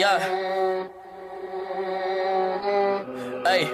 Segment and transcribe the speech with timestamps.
[0.00, 0.18] Yeah.
[3.44, 3.64] Hey.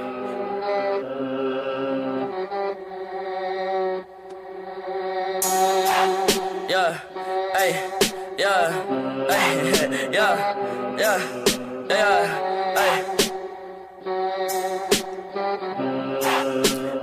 [6.69, 6.99] Yeah.
[7.55, 7.73] Hey.
[8.37, 8.73] Yeah.
[9.29, 9.47] Hey.
[10.17, 10.35] Yeah.
[10.99, 11.19] Yeah.
[11.89, 12.27] Yeah.
[12.75, 12.95] Hey.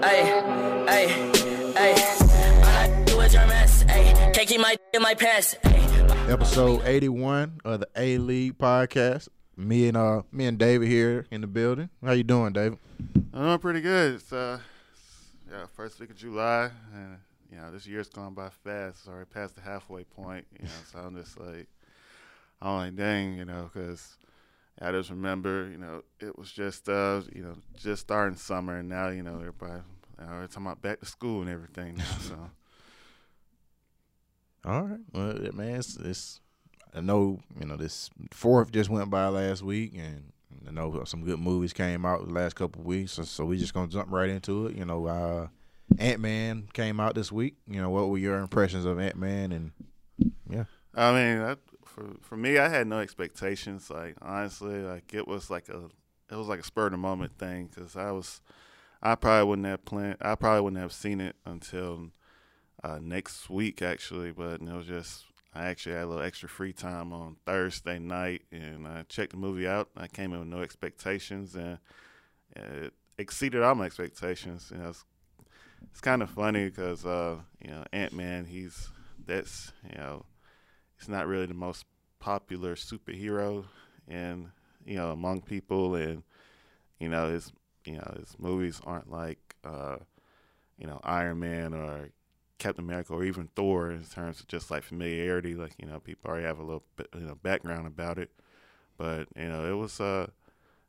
[0.04, 0.21] Hey.
[0.90, 1.08] Hey.
[1.78, 1.94] Hey.
[2.62, 3.50] I do a drum.
[3.88, 4.32] Hey.
[4.34, 5.55] Can't keep my in my pants.
[5.64, 5.83] Hey.
[6.30, 9.28] Episode 81 of the A League podcast.
[9.55, 11.90] Me and uh me and David here in the building.
[12.04, 12.80] How you doing, David?
[13.34, 14.16] I'm doing pretty good.
[14.16, 14.59] It's uh,
[15.52, 17.18] yeah, first week of July, and
[17.52, 18.99] you know this year's gone by fast.
[18.99, 20.46] It's already past the halfway point.
[20.59, 21.68] You know, so I'm just like,
[22.62, 24.18] I'm like, dang, you know, because
[24.82, 28.90] I just remember, you know, it was just uh, you know, just starting summer, and
[28.90, 29.82] now you know everybody,
[30.20, 32.04] you know, they're talking about back to school and everything now.
[32.21, 32.49] So
[34.66, 34.99] All right.
[35.12, 36.40] Well, man, it's, it's
[36.94, 40.31] I know you know this fourth just went by last week, and
[40.67, 43.13] I know some good movies came out the last couple weeks.
[43.13, 44.76] So, so we just gonna jump right into it.
[44.76, 45.48] You know, uh,
[45.98, 47.55] Ant Man came out this week.
[47.68, 49.51] You know, what were your impressions of Ant Man?
[49.51, 49.71] And
[50.49, 53.90] yeah, I mean, that, for for me, I had no expectations.
[53.90, 55.90] Like honestly, like it was like a
[56.32, 58.40] it was like a spur of the moment thing because I was
[59.01, 60.18] I probably wouldn't have planned.
[60.21, 62.12] I probably wouldn't have seen it until
[62.84, 64.31] uh, next week actually.
[64.31, 68.44] But it was just I actually had a little extra free time on Thursday night
[68.51, 69.89] and I checked the movie out.
[69.95, 71.78] I came in with no expectations and
[72.56, 74.72] it exceeded all my expectations.
[74.72, 75.06] Know, it's,
[75.91, 78.89] it's kind of funny because uh, you know Ant Man, he's
[79.25, 80.25] that's you know
[80.97, 81.85] it's not really the most
[82.19, 83.66] popular superhero
[84.07, 84.50] and
[84.85, 86.23] you know among people and
[87.00, 87.51] you know his
[87.85, 89.97] you know his movies aren't like uh
[90.78, 92.09] you know Iron Man or
[92.59, 96.29] Captain America or even Thor in terms of just like familiarity like you know people
[96.29, 98.31] already have a little bit you know background about it.
[98.97, 100.28] But you know it was uh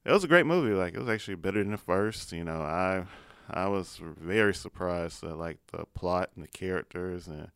[0.04, 0.74] it was a great movie.
[0.74, 2.60] Like it was actually better than the first you know.
[2.60, 3.04] I
[3.50, 7.48] I was very surprised at like the plot and the characters and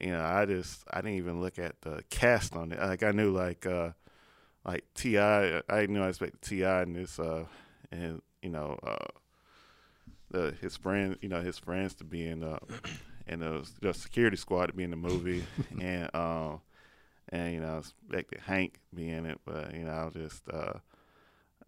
[0.00, 2.78] you know, I just I didn't even look at the cast on it.
[2.78, 3.90] Like I knew like uh
[4.64, 7.44] like Ti, I knew I expected Ti and this uh
[7.90, 9.06] and you know uh
[10.30, 12.58] the his friend you know his friends to be in uh
[13.26, 15.44] in the, the security squad to be in the movie
[15.80, 16.60] and um
[17.30, 20.48] and you know I expected Hank be in it, but you know I was just
[20.48, 20.74] uh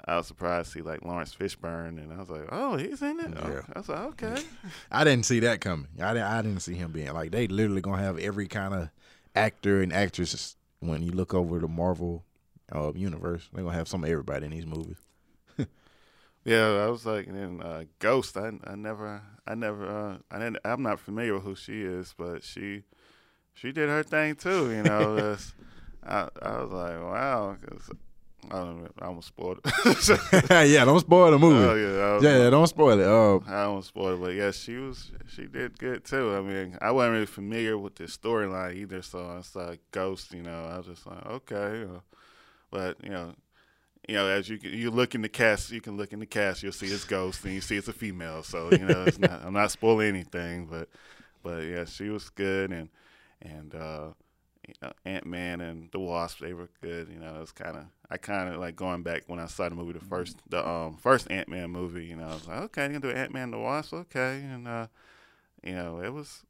[0.05, 3.19] I was surprised to see like Laurence Fishburne, and I was like, "Oh, he's in
[3.19, 3.61] it." Oh, Yeah.
[3.75, 4.43] I was like, "Okay."
[4.93, 5.89] I didn't see that coming.
[6.01, 6.29] I didn't.
[6.29, 8.91] I didn't see him being like they literally gonna have every kind of
[9.35, 12.25] actor and actress when you look over the Marvel
[12.73, 13.49] uh, universe.
[13.53, 14.99] They're gonna have some of everybody in these movies.
[16.47, 18.37] Yeah, I was like, and then uh, Ghost.
[18.37, 22.15] I I never, I never, uh, I didn't, I'm not familiar with who she is,
[22.17, 22.85] but she,
[23.53, 24.71] she did her thing too.
[24.71, 25.55] You know, That's-
[26.07, 27.91] I I was like, wow, 'cause
[28.49, 30.51] I don't, know, I almost spoiled it.
[30.71, 31.65] yeah, don't spoil the movie.
[31.69, 33.07] oh yeah, was yeah, like- don't spoil it.
[33.09, 36.33] Uh, I don't spoil it, but yeah, she was, she did good too.
[36.37, 40.33] I mean, I wasn't really familiar with the storyline either, so I saw Ghost.
[40.33, 41.87] You know, I was just like, okay,
[42.71, 43.35] but you know.
[44.07, 46.63] You know, as you you look in the cast, you can look in the cast.
[46.63, 48.43] You'll see it's Ghost, and you see it's a female.
[48.43, 50.89] So you know, it's not, I'm not spoiling anything, but
[51.43, 52.89] but yeah, she was good, and
[53.43, 54.09] and uh,
[54.67, 57.09] you know, Ant Man and the Wasp, they were good.
[57.09, 59.75] You know, it's kind of I kind of like going back when I saw the
[59.75, 62.05] movie, the first the um first Ant Man movie.
[62.05, 64.41] You know, I was like, okay, you can do Ant Man and the Wasp, okay,
[64.43, 64.87] and uh,
[65.65, 66.45] you know, it was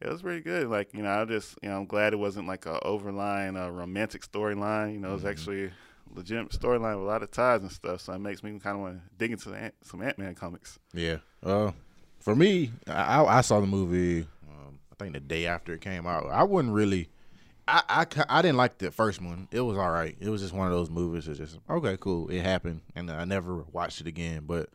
[0.00, 0.68] it was pretty good.
[0.68, 3.68] Like you know, I just you know I'm glad it wasn't like a overlying uh,
[3.70, 4.92] romantic storyline.
[4.92, 5.72] You know, it was actually a
[6.14, 8.00] legitimate storyline with a lot of ties and stuff.
[8.00, 10.78] So it makes me kind of want to dig into the some Ant Man comics.
[10.92, 11.18] yeah.
[11.42, 11.72] Uh,
[12.20, 14.26] for me, I, I saw the movie.
[14.48, 16.26] Um, I think the day after it came out.
[16.30, 17.10] I wasn't really.
[17.68, 19.48] I, I, I didn't like the first one.
[19.50, 20.16] It was all right.
[20.20, 22.28] It was just one of those movies that just okay, cool.
[22.28, 24.44] It happened, and I never watched it again.
[24.46, 24.70] But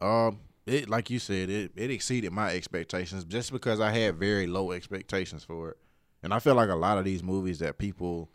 [0.00, 4.46] um, it like you said, it it exceeded my expectations just because I had very
[4.46, 5.76] low expectations for it,
[6.22, 8.30] and I feel like a lot of these movies that people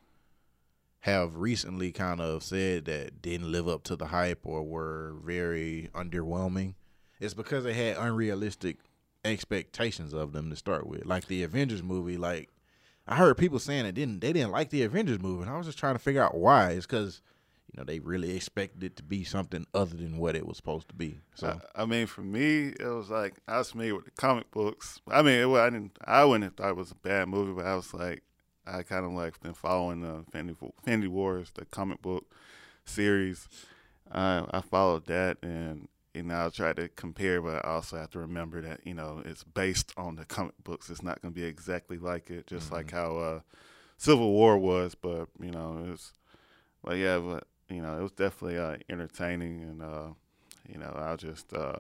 [1.08, 5.90] have recently kind of said that didn't live up to the hype or were very
[5.96, 6.76] underwhelming.
[7.22, 8.78] It's because they had unrealistic
[9.24, 11.06] expectations of them to start with.
[11.06, 12.50] Like the Avengers movie, like
[13.08, 15.66] I heard people saying it didn't they didn't like the Avengers movie, and I was
[15.66, 16.72] just trying to figure out why.
[16.72, 17.22] It's because
[17.72, 20.90] you know they really expected it to be something other than what it was supposed
[20.90, 21.20] to be.
[21.36, 24.52] So I, I mean, for me, it was like I was familiar with the comic
[24.52, 25.00] books.
[25.08, 27.66] I mean, it, I didn't, I wouldn't have thought it was a bad movie, but
[27.66, 28.24] I was like,
[28.68, 32.26] I kind of like been following the Infinity Wars, the comic book
[32.86, 33.48] series.
[34.12, 38.10] Uh, I followed that, and you know, I tried to compare, but I also have
[38.12, 40.90] to remember that you know it's based on the comic books.
[40.90, 43.40] It's not going to be exactly like it, just like how uh,
[43.98, 44.96] Civil War was.
[44.96, 46.14] But you know, it's
[46.84, 50.08] but yeah, but you know, it was definitely uh, entertaining, and uh,
[50.68, 51.80] you know, I'll just uh,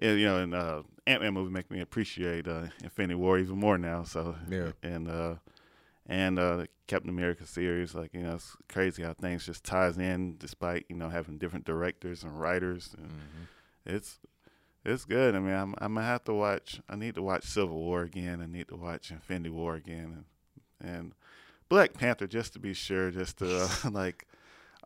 [0.00, 3.58] yeah, you know, and uh, Ant Man movie make me appreciate uh, Infinity War even
[3.58, 4.04] more now.
[4.04, 4.72] So Yeah.
[4.82, 5.34] and uh,
[6.08, 9.98] and uh, the Captain America series, like you know, it's crazy how things just ties
[9.98, 13.12] in despite you know having different directors and writers, and
[13.84, 14.18] it's
[14.84, 15.34] it's good.
[15.36, 16.80] I mean, I'm I'm gonna have to watch.
[16.88, 18.40] I need to watch Civil War again.
[18.40, 20.24] I need to watch Infinity War again,
[20.80, 21.12] and, and
[21.68, 24.26] Black Panther just to be sure, just to uh, like.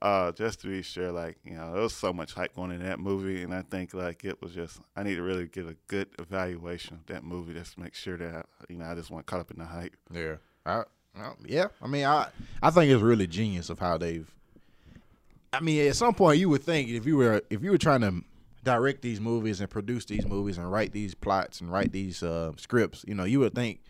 [0.01, 2.83] Uh, just to be sure, like you know, there was so much hype going in
[2.83, 5.77] that movie, and I think like it was just I need to really get a
[5.87, 9.27] good evaluation of that movie just to make sure that you know I just want
[9.27, 9.95] caught up in the hype.
[10.13, 10.39] Yeah.
[10.67, 10.83] I,
[11.17, 11.69] I, yeah.
[11.81, 12.29] I mean, I
[12.63, 14.31] I think it's really genius of how they've.
[15.53, 18.01] I mean, at some point, you would think if you were if you were trying
[18.01, 18.23] to
[18.65, 22.53] direct these movies and produce these movies and write these plots and write these uh,
[22.57, 23.81] scripts, you know, you would think,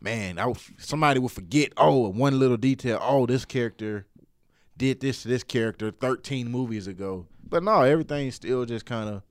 [0.00, 0.38] man,
[0.78, 1.72] somebody would forget.
[1.76, 2.98] Oh, one little detail.
[3.00, 4.06] Oh, this character
[4.76, 7.26] did this to this character 13 movies ago.
[7.48, 9.22] But no, everything still just kind of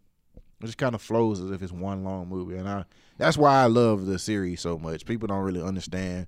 [0.61, 2.85] just kind of flows as if it's one long movie, and I
[3.17, 5.05] that's why I love the series so much.
[5.05, 6.27] People don't really understand.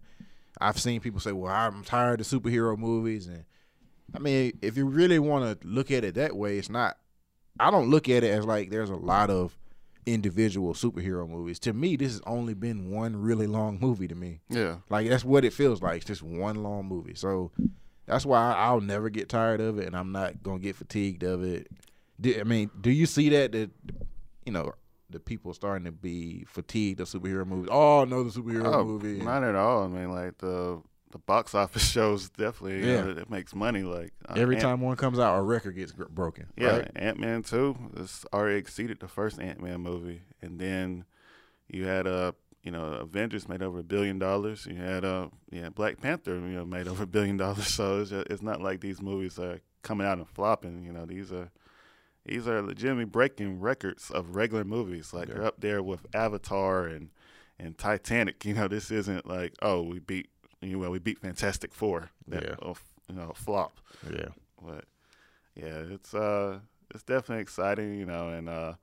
[0.60, 3.46] I've seen people say, "Well, I'm tired of superhero movies," and
[4.16, 6.98] I mean, if you really want to look at it that way, it's not.
[7.60, 9.58] I don't look at it as like there's a lot of
[10.06, 11.60] individual superhero movies.
[11.60, 14.42] To me, this has only been one really long movie to me.
[14.50, 15.98] Yeah, Like that's what it feels like.
[15.98, 17.16] It's just one long movie.
[17.16, 17.52] So
[18.06, 21.44] that's why I'll never get tired of it, and I'm not gonna get fatigued of
[21.44, 21.68] it.
[22.40, 23.52] I mean, do you see that?
[23.52, 23.72] That
[24.46, 24.74] you know,
[25.10, 27.70] the people starting to be fatigued of superhero movies.
[27.72, 29.22] Oh, no, the superhero Oh, movie.
[29.24, 29.84] Not at all.
[29.84, 33.06] I mean, like the the box office shows definitely Yeah.
[33.06, 33.22] yeah.
[33.22, 33.82] it makes money.
[33.84, 36.48] Like uh, Every Ant- time one comes out, a record gets gr- broken.
[36.56, 36.92] Yeah, right?
[36.96, 41.06] Ant Man two has already exceeded the first Ant Man movie, and then
[41.68, 44.68] you had uh, you know Avengers made over a billion dollars.
[44.70, 47.68] You had uh, yeah Black Panther you know made over a billion dollars.
[47.80, 50.84] So it's just, it's not like these movies are coming out and flopping.
[50.84, 51.50] You know these are
[52.30, 55.14] these are legitimately breaking records of regular movies.
[55.14, 55.34] Like Yeah.
[55.36, 57.10] they're up there with Avatar and
[57.60, 58.44] and Titanic.
[58.46, 60.30] You know this isn't like oh we beat
[60.62, 62.10] you know we beat Fantastic Four.
[62.28, 62.56] That, Yeah.
[62.62, 62.74] uh,
[63.08, 63.80] you know flop.
[64.10, 64.30] yeah.
[64.62, 64.86] But
[65.56, 66.60] yeah, it's uh
[66.94, 68.74] it's definitely exciting, you know, and uh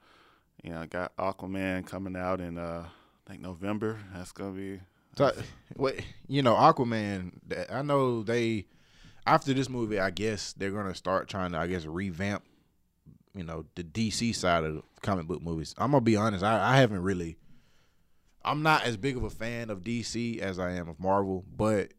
[0.63, 2.87] you know, I got Aquaman coming out in uh
[3.27, 3.99] I think November.
[4.15, 4.81] That's gonna be
[5.17, 5.33] So,
[5.77, 5.97] what
[6.29, 7.33] you know, Aquaman.
[7.71, 8.67] I know they
[9.27, 9.99] after this movie.
[9.99, 12.43] I guess they're gonna start trying to, I guess, revamp.
[13.37, 15.75] You know, the DC side of comic book movies.
[15.79, 16.43] I'm gonna be honest.
[16.43, 17.37] I, I haven't really.
[18.45, 21.93] I'm not as big of a fan of DC as I am of Marvel, but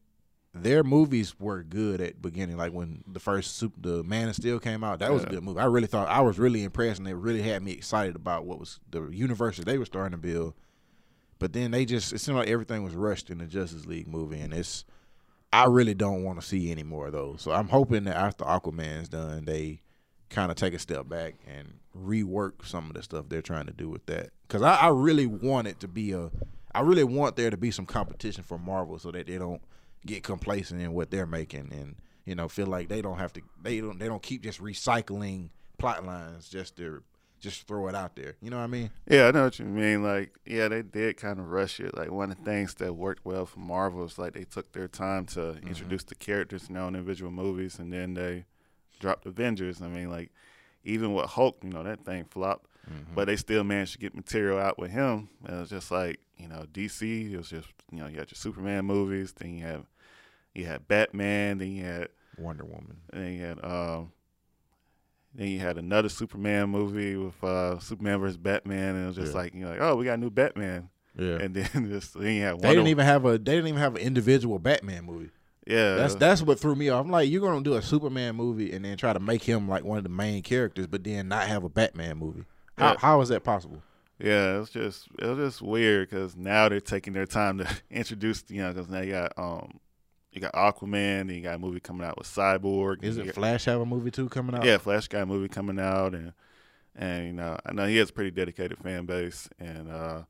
[0.54, 2.58] their movies were good at beginning.
[2.58, 5.44] Like when the first Super, the Man of Steel came out, that was a good
[5.44, 5.60] movie.
[5.60, 8.60] I really thought I was really impressed, and it really had me excited about what
[8.60, 10.54] was the universe that they were starting to build.
[11.40, 14.40] But then they just it seemed like everything was rushed in the Justice League movie,
[14.40, 14.86] and it's
[15.54, 17.42] I really don't want to see any more of those.
[17.42, 19.82] So I'm hoping that after Aquaman's done, they
[20.30, 23.74] kind of take a step back and rework some of the stuff they're trying to
[23.74, 24.30] do with that.
[24.48, 26.30] Because I, I really want it to be a,
[26.74, 29.62] I really want there to be some competition for Marvel so that they don't
[30.06, 31.96] get complacent in what they're making and
[32.26, 35.50] you know feel like they don't have to they don't they don't keep just recycling
[35.78, 37.02] plot lines just to
[37.40, 38.36] just throw it out there.
[38.42, 38.90] You know what I mean?
[39.10, 40.02] Yeah, I know what you mean.
[40.04, 41.96] Like, yeah, they did kind of rush it.
[41.96, 44.88] Like one of the things that worked well for Marvel is like they took their
[44.88, 45.68] time to Mm-hmm.
[45.68, 48.46] introduce the characters in their own individual movies and then they
[49.00, 49.82] dropped Avengers.
[49.82, 50.32] I mean, like
[50.84, 52.68] even with Hulk, you know, that thing flopped.
[52.90, 53.16] Mm-hmm.
[53.16, 55.28] But they still managed to get material out with him.
[55.46, 58.36] It was just like, you know, DC, it was just you know, you had your
[58.38, 59.86] Superman movies, then you have
[60.56, 62.98] you had Batman, then you had Wonder Woman.
[63.12, 64.12] then you had um
[65.36, 69.34] then you had another Superman movie with uh Superman versus Batman and it was just
[69.34, 69.38] Yeah.
[69.42, 70.90] like you know like, oh we got a new Batman.
[71.18, 71.38] Yeah.
[71.40, 73.82] And then just then you had They Wonder didn't even have a they didn't even
[73.82, 75.30] have an individual Batman movie.
[75.68, 75.96] Yeah.
[75.96, 77.06] That's that's what threw me off.
[77.06, 79.84] I'm like, you're gonna do a Superman movie and then try to make him like
[79.84, 82.46] one of the main characters, but then not have a Batman movie.
[82.78, 82.98] How Yeah.
[83.00, 83.82] how is that possible?
[84.20, 88.62] Yeah, it's just it's just weird because now they're taking their time to introduce you
[88.64, 89.80] know because now you got um
[90.32, 93.04] you got Aquaman, then you got a movie coming out with Cyborg.
[93.04, 94.64] Is it Flash have a movie too coming out?
[94.64, 96.34] Yeah, Flash got a movie coming out, and
[96.96, 100.22] and you know I know he has a pretty dedicated fan base, and uh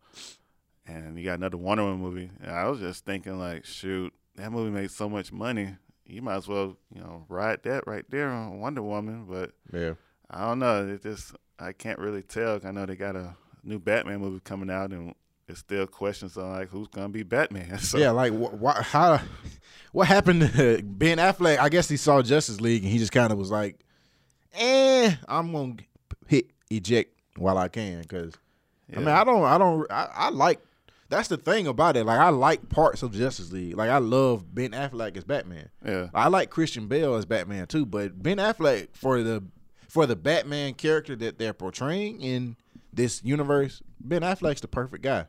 [0.88, 2.32] and you got another Wonder Woman movie.
[2.42, 5.76] And I was just thinking like, shoot, that movie made so much money,
[6.06, 9.26] you might as well you know ride that right there on Wonder Woman.
[9.30, 9.94] But Yeah.
[10.32, 12.60] I don't know, it just I can't really tell.
[12.64, 15.14] I know they got a new Batman movie coming out, and
[15.48, 17.78] it's still questions on like who's gonna be Batman.
[17.80, 19.20] So yeah, like wh- why, how
[19.92, 21.58] what happened to Ben Affleck?
[21.60, 23.80] I guess he saw Justice League and he just kind of was like,
[24.54, 25.84] "Eh, I'm going to
[26.28, 28.34] hit eject while I can cuz
[28.96, 30.60] I mean, I don't I don't I, I like
[31.10, 32.06] that's the thing about it.
[32.06, 33.76] Like I like parts of Justice League.
[33.78, 35.70] Like I love Ben Affleck as Batman.
[35.86, 36.08] Yeah.
[36.14, 39.44] I like Christian Bale as Batman too, but Ben Affleck for the
[39.88, 42.56] for the Batman character that they're portraying in
[42.92, 45.26] this universe, Ben Affleck's the perfect guy.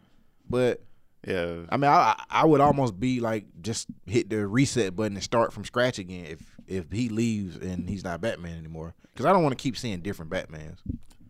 [0.50, 0.82] But
[1.26, 1.60] Yeah.
[1.68, 5.52] I mean, I I would almost be like just hit the reset button and start
[5.52, 9.42] from scratch again if if he leaves and he's not Batman anymore because I don't
[9.42, 10.78] want to keep seeing different Batmans.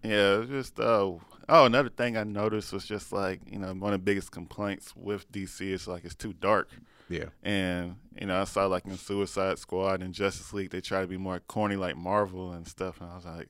[0.02, 1.12] Yeah, it's just uh
[1.48, 4.94] oh another thing I noticed was just like, you know, one of the biggest complaints
[4.96, 6.68] with DC is like it's too dark.
[7.10, 11.00] Yeah, And, you know, I saw like in Suicide Squad and Justice League they try
[11.00, 13.48] to be more corny like Marvel and stuff and I was like,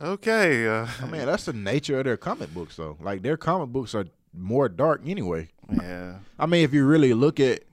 [0.00, 2.96] Okay, uh I mean that's the nature of their comic books though.
[3.00, 5.48] Like their comic books are more dark anyway.
[5.72, 6.18] Yeah.
[6.38, 7.64] I mean, if you really look at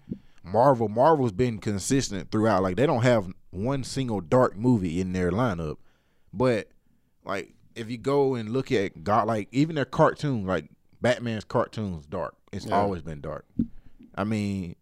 [0.44, 2.64] Marvel, Marvel's been consistent throughout.
[2.64, 5.78] Like they don't have one single dark movie in their lineup,
[6.34, 6.70] but
[7.26, 10.70] like if you go and look at God, like even their cartoon, like
[11.02, 12.36] Batman's cartoons, dark.
[12.52, 12.76] It's Yeah.
[12.80, 13.46] always been dark.
[14.16, 14.76] I mean,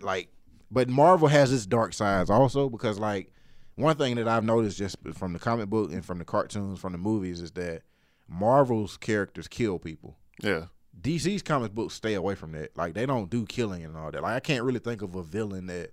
[0.00, 0.28] like,
[0.70, 3.30] but Marvel has its dark sides also because like
[3.76, 6.92] one thing that I've noticed just from the comic book and from the cartoons, from
[6.92, 7.82] the movies, is that
[8.28, 10.16] Marvel's characters kill people.
[10.40, 10.66] Yeah.
[11.00, 12.76] DC's comic books stay away from that.
[12.76, 14.22] Like they don't do killing and all that.
[14.22, 15.90] Like I can't really think of a villain that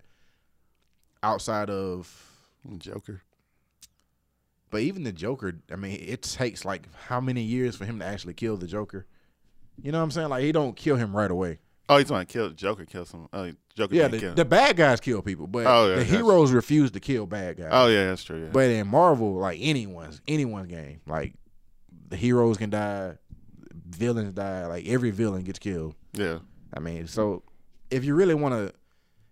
[1.23, 2.29] outside of
[2.77, 3.21] Joker.
[4.71, 8.05] But even the Joker, I mean, it takes like how many years for him to
[8.05, 9.05] actually kill the Joker?
[9.81, 10.29] You know what I'm saying?
[10.29, 11.59] Like he don't kill him right away.
[11.89, 14.99] Oh, he's trying to kill Joker kill some oh Joker Yeah, the, the bad guys
[15.01, 17.69] kill people, but Oh, yeah, the heroes refuse to kill bad guys.
[17.71, 18.49] Oh yeah, that's true, yeah.
[18.51, 21.33] But in Marvel, like anyone's anyone's game, like
[22.07, 23.17] the heroes can die,
[23.73, 25.95] villains die, like every villain gets killed.
[26.13, 26.39] yeah.
[26.73, 27.43] I mean, so
[27.89, 28.73] if you really want to,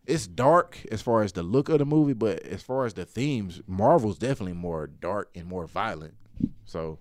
[0.09, 3.05] it's dark as far as the look of the movie, but as far as the
[3.05, 6.15] themes, Marvel's definitely more dark and more violent.
[6.65, 6.99] So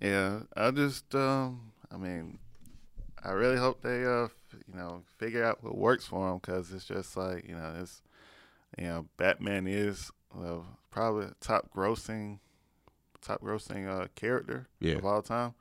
[0.00, 2.38] Yeah, I just, um, I mean,
[3.22, 4.28] I really hope they, uh,
[4.66, 8.02] you know, figure out what works for them because it's just like, you know, it's,
[8.78, 12.38] you know, Batman is well, probably top grossing,
[13.20, 14.94] top grossing uh, character Yeah.
[14.96, 15.54] of all time,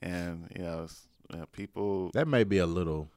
[0.00, 2.10] and you know, it's, you know, people.
[2.14, 3.10] that may be a little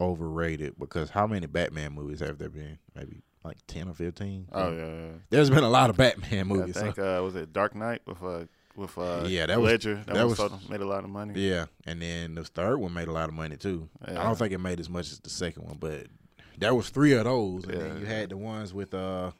[0.00, 2.78] overrated because how many Batman movies have there been?
[2.94, 4.48] Maybe like ten or fifteen.
[4.52, 5.10] Oh yeah, yeah.
[5.30, 6.74] There's been a lot of Batman I movies.
[6.74, 8.44] so- think uh, was it Dark Knight with uh
[8.76, 11.34] with uh Yeah, that was- that, that was, was- made a lot of money.
[11.40, 13.88] Yeah, and then the third one made a lot of money too.
[14.04, 16.06] I don't think it made as much as the second one, but
[16.58, 17.78] there was three of those, and Yeah.
[17.88, 19.32] then you had the ones with uh,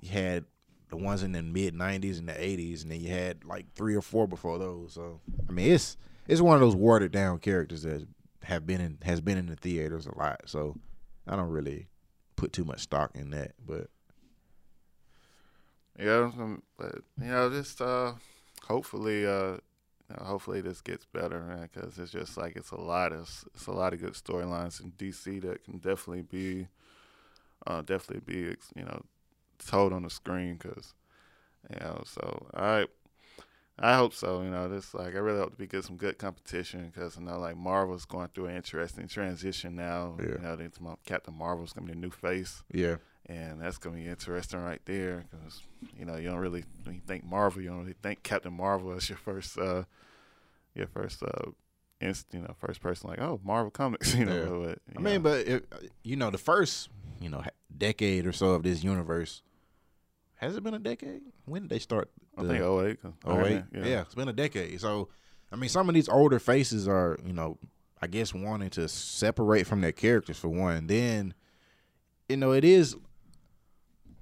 [0.00, 0.44] you had
[0.88, 3.94] the ones in the mid '90s and the '80s, and then you had like three
[3.96, 4.92] or four before those.
[4.94, 5.96] So I mean, it's
[6.28, 8.06] it's one of those watered down characters that
[8.46, 10.42] have been in has been in the theaters a lot.
[10.46, 10.76] So
[11.26, 11.88] I don't really
[12.36, 13.88] put too much stock in that, but
[15.98, 16.30] Yeah,
[16.78, 18.12] but you know, just uh,
[18.68, 19.56] hopefully, uh,
[20.22, 21.68] hopefully this gets better, man.
[21.72, 24.92] Because it's just like it's a lot of it's a lot of good storylines in
[24.92, 26.68] DC that can definitely be,
[27.66, 29.02] uh, definitely be you know,
[29.66, 30.58] told on the screen.
[30.58, 30.94] Because
[31.70, 32.86] you know, so I,
[33.78, 34.40] I hope so.
[34.42, 37.38] You know, this like I really hope to be some good competition because I know
[37.38, 40.16] like Marvel's going through an interesting transition now.
[40.18, 40.26] Yeah.
[40.26, 40.68] You know, they-
[41.04, 45.24] Captain Marvel's gonna be a new face yeah, and that's gonna be interesting right there
[45.30, 45.62] because
[45.98, 48.92] you know you don't really when you think Marvel, you don't really think Captain Marvel
[48.92, 49.84] as your first uh
[50.74, 51.50] your first uh
[52.00, 54.62] inst you know first person like oh Marvel comics you know.
[54.62, 54.66] Yeah.
[54.68, 55.62] But, I you mean, know, but if,
[56.02, 56.88] you know, the first
[57.20, 57.42] you know
[57.76, 59.42] decade or so of this universe
[60.36, 61.22] has it been a decade?
[61.44, 62.10] When did they start?
[62.36, 63.00] I think 08.
[63.02, 64.00] 'cause Oh Iron wait, yeah.
[64.02, 64.80] it's been a decade.
[64.80, 65.08] So,
[65.50, 67.58] I mean, some of these older faces are, you know,
[68.02, 70.86] I guess wanting to separate from their characters for one.
[70.86, 71.34] Then,
[72.28, 72.96] you know, it is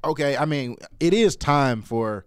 [0.05, 0.37] okay.
[0.37, 2.27] I mean, it is time for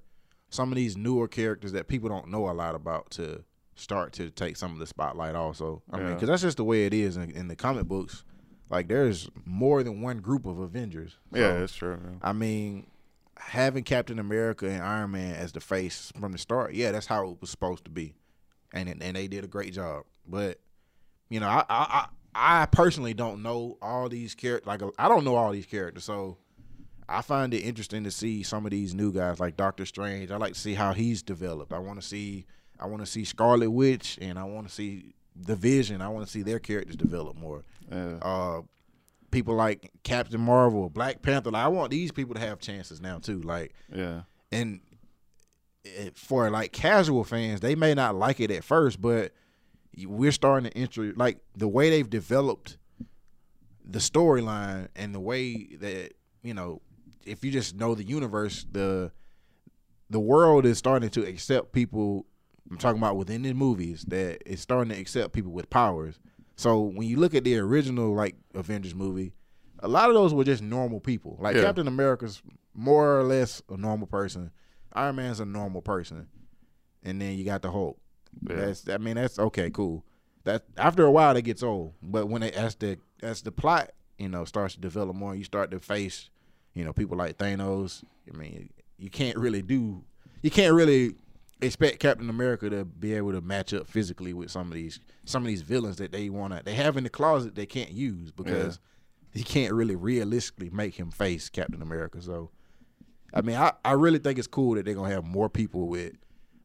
[0.49, 3.43] some of these newer characters that people don't know a lot about to
[3.75, 5.35] start to take some of the spotlight.
[5.35, 8.23] Also, I mean, because that's just the way it is in, in the comic books.
[8.69, 11.17] Like, there's more than one group of Avengers.
[11.31, 11.99] yeah, So, that's true.
[12.03, 12.11] yeah.
[12.21, 12.87] I mean,
[13.39, 17.27] having Captain America and Iron Man as the face from the start, yeah, that's how
[17.29, 18.15] it was supposed to be,
[18.73, 20.05] and and they did a great job.
[20.27, 20.59] But
[21.29, 24.67] you know, I I I, I personally don't know all these characters.
[24.67, 26.37] Like I don't know all these characters, so
[27.09, 30.29] I find it interesting to see some of these new guys like Doctor Strange.
[30.31, 31.73] I like to see how he's developed.
[31.73, 32.45] I want to see
[32.79, 36.01] I want to see Scarlet Witch, and I want to see the Vision.
[36.01, 38.17] I want to see their characters develop more Yeah.
[38.21, 38.61] uh
[39.31, 41.51] people like Captain Marvel, Black Panther.
[41.51, 43.41] Like, I want these people to have chances now too.
[43.41, 44.21] Like yeah.
[44.51, 44.81] and
[45.83, 49.33] it, for like casual fans, they may not like it at first, but
[50.05, 52.77] we're starting to enter like the way they've developed
[53.83, 56.81] the storyline and the way that you know,
[57.25, 59.11] if you just know the universe, the
[60.09, 62.25] the world is starting to accept people
[62.69, 66.19] I'm talking about within the movies that it's starting to accept people with powers.
[66.57, 69.31] So when you look at the original like Avengers movie,
[69.79, 71.37] a lot of those were just normal people.
[71.39, 71.61] Like Yeah.
[71.61, 72.41] Captain America's
[72.73, 74.51] more or less a normal person.
[74.93, 76.27] Iron Man's a normal person,
[77.03, 77.99] and then you got the Hulk.
[78.41, 78.55] Yeah.
[78.55, 80.03] That's I mean that's okay, cool.
[80.43, 83.91] That after a while it gets old, but when it as the as the plot
[84.17, 86.29] you know starts to develop more, you start to face
[86.73, 88.03] you know people like Thanos.
[88.33, 90.03] I mean you can't really do
[90.41, 91.13] you can't really
[91.61, 95.43] expect Captain America to be able to match up physically with some of these some
[95.43, 98.31] of these villains that they want to they have in the closet they can't use
[98.31, 98.79] because
[99.33, 102.21] he can't really realistically make him face Captain America.
[102.21, 102.51] So
[103.33, 106.13] I mean I, I really think it's cool that they're gonna have more people with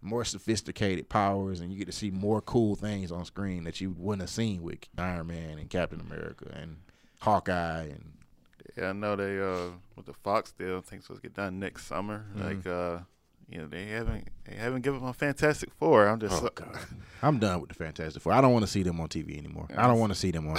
[0.03, 3.95] more sophisticated powers and you get to see more cool things on screen that you
[3.97, 6.77] wouldn't have seen with Iron Man and Captain America and
[7.21, 8.13] Hawkeye and
[8.77, 11.87] Yeah, I know they uh with the Fox deal, things supposed to get done next
[11.87, 12.27] summer.
[12.35, 12.43] Mm-hmm.
[12.43, 12.99] Like uh,
[13.53, 16.07] you know, they haven't they haven't given them a Fantastic Four.
[16.09, 16.49] I'm just Oh
[17.23, 18.33] I'm done with the Fantastic Four.
[18.33, 19.67] I don't want to see them on TV anymore.
[19.77, 20.57] I don't want to see them on.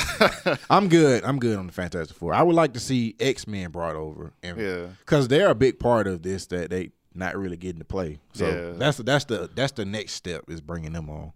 [0.69, 1.23] I'm good.
[1.25, 2.33] I'm good on the Fantastic Four.
[2.33, 4.85] I would like to see X Men brought over, and Yeah.
[4.99, 8.19] because they're a big part of this that they not really getting to play.
[8.33, 8.77] So Yeah.
[8.77, 11.33] that's that's the that's the next step is bringing them on.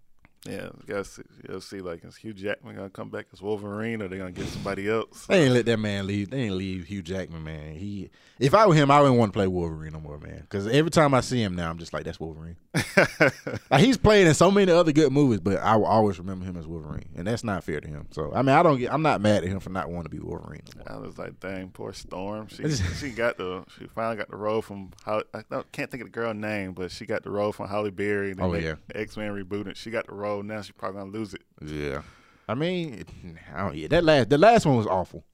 [0.48, 4.02] Yeah, you gotta see, gotta see like is Hugh Jackman gonna come back as Wolverine
[4.02, 5.26] or they gonna get somebody else?
[5.26, 6.30] They ain't let that man leave.
[6.30, 7.74] They ain't leave Hugh Jackman, man.
[7.74, 10.40] He, if I were him, I wouldn't want to play Wolverine no more, man.
[10.40, 12.56] Because every time I see him now, I'm just like, that's Wolverine.
[13.70, 16.56] like, he's played in so many other good movies, but I will always remember him
[16.56, 18.06] as Wolverine, and that's not fair to him.
[18.10, 18.92] So I mean, I don't get.
[18.92, 20.62] I'm not mad at him for not wanting to be Wolverine.
[20.76, 21.04] No more.
[21.04, 22.48] I was like, dang, poor Storm.
[22.48, 22.68] She
[23.00, 26.12] she got the she finally got the role from Holly, I can't think of the
[26.12, 28.32] girl name, but she got the role from Halle Berry.
[28.32, 28.74] And Oh, yeah.
[28.94, 29.76] X Men rebooted.
[29.76, 30.37] She got the role.
[30.42, 31.42] Now she's probably gonna lose it.
[31.64, 32.02] Yeah,
[32.48, 33.04] I mean,
[33.54, 35.24] I don't, yeah, that last the last one was awful.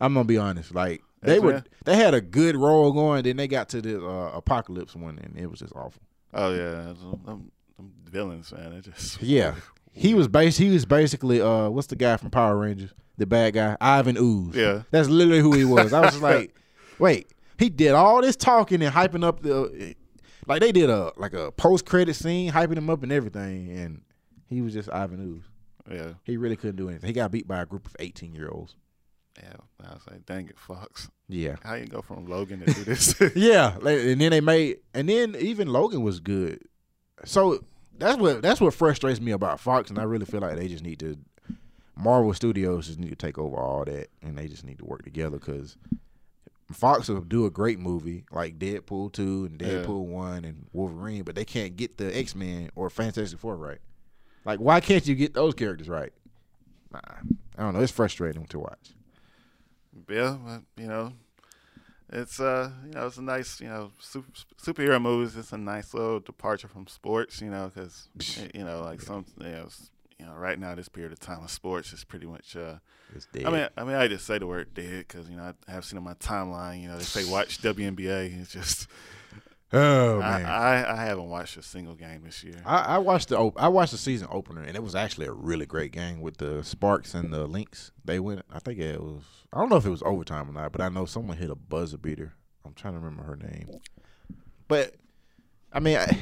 [0.00, 0.74] I'm gonna be honest.
[0.74, 1.72] Like they were, X-Men?
[1.84, 3.22] they had a good role going.
[3.24, 6.02] Then they got to the uh, apocalypse one, and it was just awful.
[6.32, 8.74] Oh yeah, them, them, them villains, man.
[8.74, 9.54] They just Yeah,
[9.92, 12.90] he was bas- He was basically uh, what's the guy from Power Rangers?
[13.16, 14.56] The bad guy, Ivan Ooze.
[14.56, 14.82] Yeah.
[14.90, 15.92] that's literally who he was.
[15.92, 16.52] I was just like,
[16.98, 19.94] wait, he did all this talking and hyping up the,
[20.48, 24.02] like they did a like a post credit scene, hyping him up and everything, and
[24.54, 25.44] he was just Ivan Ooze.
[25.96, 27.06] yeah, He really couldn't do anything.
[27.08, 28.74] He got beat by a group of 18 year olds.
[29.42, 29.54] yeah.
[29.84, 31.10] I was like, dang it, Fox.
[31.28, 31.56] Yeah.
[31.62, 33.14] How you go from Logan to do this?
[33.34, 36.60] Yeah, and then they made, and then even Logan was good.
[37.24, 37.62] So
[37.98, 40.84] that's what that's what frustrates me about Fox, and I really feel like they just
[40.84, 41.16] need to.
[41.96, 45.02] Marvel Studios just need to take over all that, and they just need to work
[45.04, 45.76] together because
[46.72, 49.68] Fox will do a great movie like Deadpool two and Yeah.
[49.84, 53.78] Deadpool one and Wolverine, but they can't get the X Men or Fantastic Four right.
[54.44, 56.12] Like, why can't you get those characters right?
[56.92, 57.00] Nah,
[57.58, 57.80] I don't know.
[57.80, 58.90] It's frustrating to watch.
[60.08, 61.12] yeah, but, you know,
[62.10, 64.30] it's uh, you know, it's a nice, you know, super,
[64.62, 65.36] superhero movies.
[65.36, 68.08] It's a nice little departure from sports, you know, because
[68.54, 69.68] you know, like some, you know,
[70.18, 72.54] you know, right now this period of time of sports is pretty much.
[72.56, 72.76] uh
[73.14, 73.46] It's dead.
[73.46, 75.84] I mean, I mean, I just say the word dead because you know I have
[75.84, 76.82] seen on my timeline.
[76.82, 78.40] You know, they say watch WNBA.
[78.40, 78.88] It's just
[79.74, 80.46] oh man.
[80.46, 82.62] I I haven't watched a single game this year.
[82.64, 85.66] I, I watched the I watched the season opener and it was actually a really
[85.66, 87.90] great game with the Sparks and the Lynx.
[88.04, 88.42] They went.
[88.52, 89.22] I think it was.
[89.52, 91.54] I don't know if it was overtime or not, but I know someone hit a
[91.54, 92.34] buzzer beater.
[92.64, 93.80] I'm trying to remember her name.
[94.68, 94.94] But
[95.72, 96.18] I mean, I,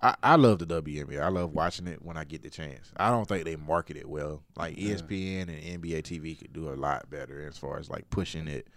[0.00, 1.20] I, I love the WNBA.
[1.20, 2.92] I love watching it when I get the chance.
[2.96, 4.42] I don't think they market it well.
[4.56, 8.10] Like E ESPN and NBA TV could do a lot better as far as like
[8.10, 8.68] pushing it.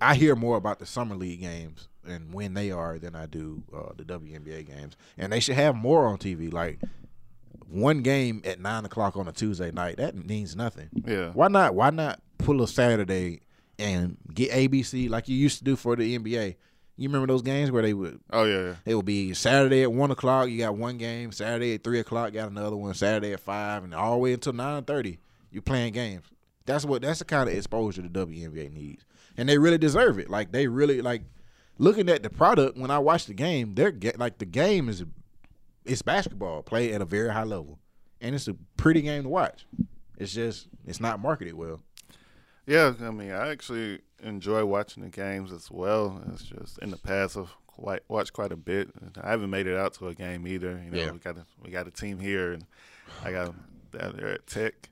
[0.00, 3.62] I hear more about the summer league games and when they are than I do
[3.74, 6.52] uh, the WNBA games, and they should have more on TV.
[6.52, 6.80] Like
[7.68, 10.88] one game at nine o'clock on a Tuesday night that means nothing.
[11.06, 11.30] Yeah.
[11.30, 11.74] Why not?
[11.74, 13.40] Why not pull a Saturday
[13.78, 16.56] and get ABC like you used to do for the NBA?
[16.96, 18.74] You remember those games where they would Oh yeah, yeah.
[18.84, 20.50] it would be Saturday at one o'clock.
[20.50, 21.32] You got one game.
[21.32, 22.92] Saturday at three o'clock, got another one.
[22.94, 25.18] Saturday at five, and all the way until nine thirty,
[25.50, 26.24] you playing games.
[26.66, 27.00] That's what.
[27.02, 30.28] That's the kind of exposure the WNBA needs, and they really deserve it.
[30.28, 31.22] Like they really like
[31.80, 32.76] looking at the product.
[32.78, 35.04] When I watch the game, they're get like the game is
[35.84, 37.78] it's basketball played at a very high level,
[38.20, 39.66] and it's a pretty game to watch.
[40.18, 41.80] It's just it's not marketed well.
[42.66, 46.22] Yeah, I mean, I actually enjoy watching the games as well.
[46.32, 48.90] It's just in the past I've quite watched quite a bit.
[49.20, 50.80] I haven't made it out to a game either.
[50.84, 51.10] You know, Yeah.
[51.12, 52.66] we got a we got a team here, and
[53.24, 53.54] I got
[53.90, 54.89] down there at Tech.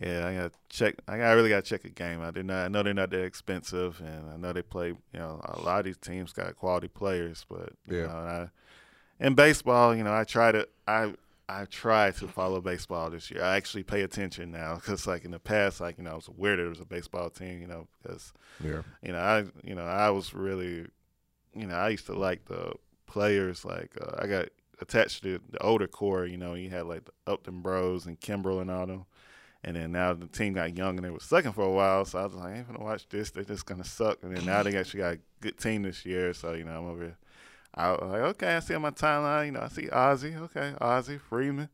[0.00, 0.96] Yeah, I got to check.
[1.08, 2.20] I, got, I really got to check a game.
[2.20, 2.66] I did not.
[2.66, 4.88] I know they're not that expensive, and I know they play.
[4.88, 8.06] You know, a lot of these teams got quality players, but you Yeah.
[8.08, 8.48] know, and I,
[9.18, 10.68] in baseball, you know, I try to.
[10.86, 11.14] I
[11.48, 13.40] I try to follow baseball this year.
[13.42, 16.28] I actually pay attention now because, like in the past, like you know, I was
[16.28, 17.60] aware there was a baseball team.
[17.60, 18.32] You know, because
[18.62, 18.82] Yeah.
[19.02, 20.86] you know, I you know, I was really,
[21.54, 22.74] you know, I used to like the
[23.06, 23.64] players.
[23.64, 24.48] Like uh, I got
[24.80, 26.26] attached to the older core.
[26.26, 29.06] You know, you had like the Upton Bros and Kimbrel and all them.
[29.64, 32.04] And then now the team got young and they were sucking for a while.
[32.04, 33.30] So I was like, I ain't gonna watch this.
[33.30, 34.18] They're just gonna suck.
[34.22, 36.32] And then now they actually got a good team this year.
[36.34, 37.02] So you know, I'm over.
[37.02, 37.16] Here.
[37.74, 39.46] I was like, okay, I see on my timeline.
[39.46, 40.36] You know, I see Ozzy.
[40.36, 41.68] Okay, Ozzy Freeman.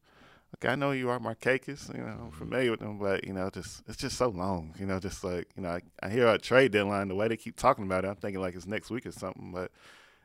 [0.56, 1.94] Okay, I know you are Markakis.
[1.94, 2.38] You know, I'm mm-hmm.
[2.38, 4.74] familiar with them, but you know, just it's just so long.
[4.78, 7.08] You know, just like you know, I, I hear a trade deadline.
[7.08, 9.52] The way they keep talking about it, I'm thinking like it's next week or something.
[9.52, 9.70] But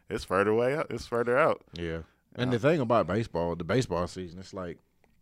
[0.09, 0.87] it's further away out.
[0.89, 1.63] It's further out.
[1.73, 1.99] Yeah.
[2.35, 4.77] And the thing about baseball, the baseball season, it's like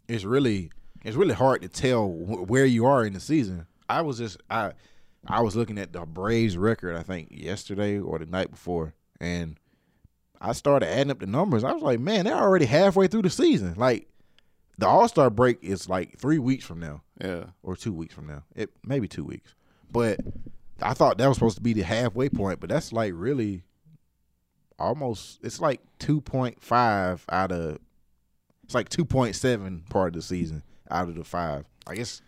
[0.08, 0.72] it's really
[1.06, 3.66] it's really hard to tell wh- where you are in the season.
[3.88, 4.74] I was just I
[5.28, 9.58] I was looking at the Braves record I think yesterday or the night before and
[10.42, 11.64] I started adding up the numbers.
[11.64, 13.76] I was like, man, they're already halfway through the season.
[13.78, 14.08] Like
[14.78, 17.46] the All-Star break is like 3 weeks from now Yeah.
[17.64, 18.44] or 2 weeks from now.
[18.56, 19.56] It maybe 2 weeks.
[19.90, 20.20] But
[20.82, 23.64] I thought that was supposed to be the halfway point, but that's like really
[24.78, 27.78] almost it's like 2.5 out of
[28.64, 31.66] it's like 2.7 part of the season out of the 5.
[31.88, 32.22] I guess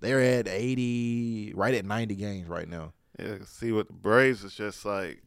[0.00, 2.92] they're at 80 right at 90 games right now.
[3.18, 5.22] Yeah, see what the Braves is just like.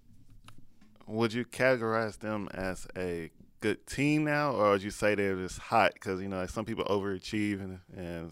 [1.07, 3.29] Would you categorize them as a
[3.61, 5.93] good team now, or would you say they're just hot?
[5.93, 8.31] Because you know, like some people overachieve, and and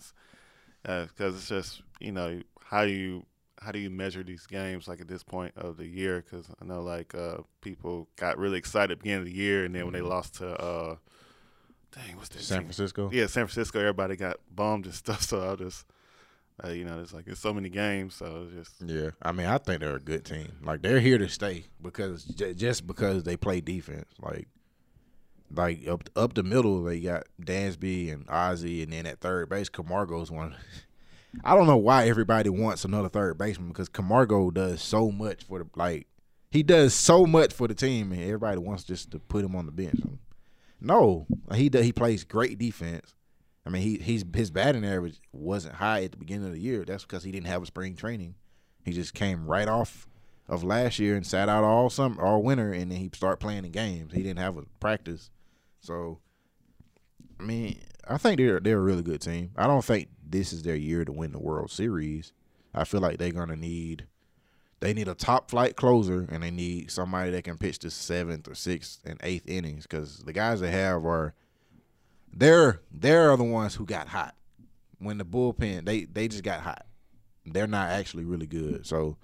[1.08, 3.26] because it's just you know how do you
[3.62, 6.22] how do you measure these games like at this point of the year?
[6.22, 9.66] Because I know like uh, people got really excited at the beginning of the year,
[9.66, 10.96] and then when they lost to uh,
[11.96, 12.68] dang, what's that San team?
[12.68, 13.10] Francisco.
[13.12, 13.80] Yeah, San Francisco.
[13.80, 15.22] Everybody got bummed and stuff.
[15.22, 15.86] So I just.
[16.64, 19.48] Uh, you know, it's like it's so many games, so it's just Yeah, I mean,
[19.48, 20.50] I think they're a good team.
[20.64, 24.48] Like they're here to stay because j- just because they play defense, like
[25.52, 29.68] like up up the middle, they got Dansby and Ozzy, and then at third base,
[29.68, 30.56] Camargo's one.
[31.44, 35.58] I don't know why everybody wants another third baseman because Camargo does so much for
[35.58, 36.06] the like
[36.52, 39.66] he does so much for the team, and everybody wants just to put him on
[39.66, 40.00] the bench.
[40.84, 43.16] No, he he plays great defense.
[43.66, 46.84] I mean, he he's his batting average wasn't high at the beginning of the year.
[46.86, 48.36] That's because he didn't have a spring training.
[48.84, 50.06] He just came right off
[50.50, 53.64] of last year and sat out all summer, all winter, and then he started playing
[53.64, 54.14] in games.
[54.14, 55.32] He didn't have a practice,
[55.80, 56.20] so
[57.40, 59.52] I mean, I think they're they're a really good team.
[59.56, 62.34] I don't think this is their year to win the World Series.
[62.74, 64.08] I feel like they're gonna need
[64.84, 68.50] they need a top flight closer and they need somebody that can pitch the seventh
[68.50, 71.34] or sixth and eighth innings because the guys they have are
[72.34, 74.36] they're they're the ones who got hot
[75.00, 76.86] when the bullpen they they just got hot.
[77.46, 78.86] They're not actually really good.
[78.86, 79.16] So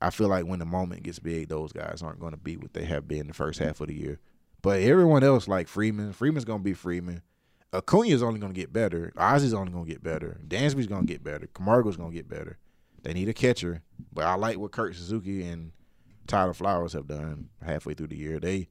[0.00, 2.72] I feel like when the moment gets big, those guys aren't going to be what
[2.72, 4.20] they have been the first half of the year.
[4.62, 7.22] But everyone else, like Freeman, Freeman's going to be Freeman.
[7.72, 9.12] Acuna's only going to get better.
[9.16, 10.40] Ozzy's only going to get better.
[10.46, 11.48] Dansby's going to get better.
[11.48, 12.58] Camargo's going to get better.
[13.08, 13.80] They need a catcher,
[14.12, 15.72] but I like what Kurt Suzuki and
[16.26, 18.38] Tyler Flowers have done halfway through the year.
[18.38, 18.68] They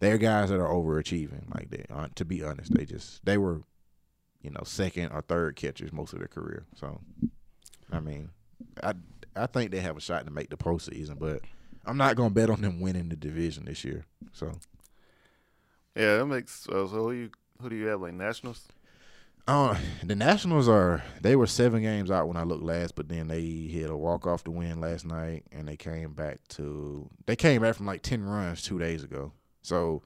[0.00, 1.54] they're guys that are overachieving.
[1.54, 3.62] Like they, uh, to be honest, they just they were,
[4.42, 6.66] you know, second or third catchers most of their career.
[6.76, 7.00] So,
[7.90, 8.28] I mean,
[8.82, 8.92] I
[9.34, 11.40] I think they have a shot to make the postseason, but
[11.86, 14.04] I'm not gonna bet on them winning the division this year.
[14.34, 14.52] So,
[15.96, 16.68] Yeah, that makes.
[16.68, 17.30] Uh, so who you
[17.62, 18.68] who do you have like Nationals?
[19.46, 23.28] Uh, the Nationals are they were seven games out when I looked last, but then
[23.28, 27.36] they hit a walk off to win last night, and they came back to they
[27.36, 29.32] came back from like ten runs two days ago.
[29.62, 30.02] So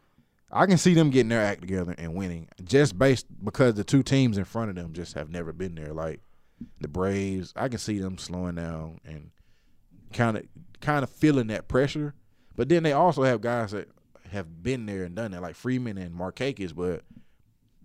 [0.51, 4.03] I can see them getting their act together and winning just based because the two
[4.03, 5.92] teams in front of them just have never been there.
[5.92, 6.20] Like
[6.81, 9.31] the Braves, I can see them slowing down and
[10.12, 10.46] kind of
[10.81, 12.14] kind of feeling that pressure.
[12.57, 13.88] But then they also have guys that
[14.33, 17.03] have been there and done that, like Freeman and Markakis, but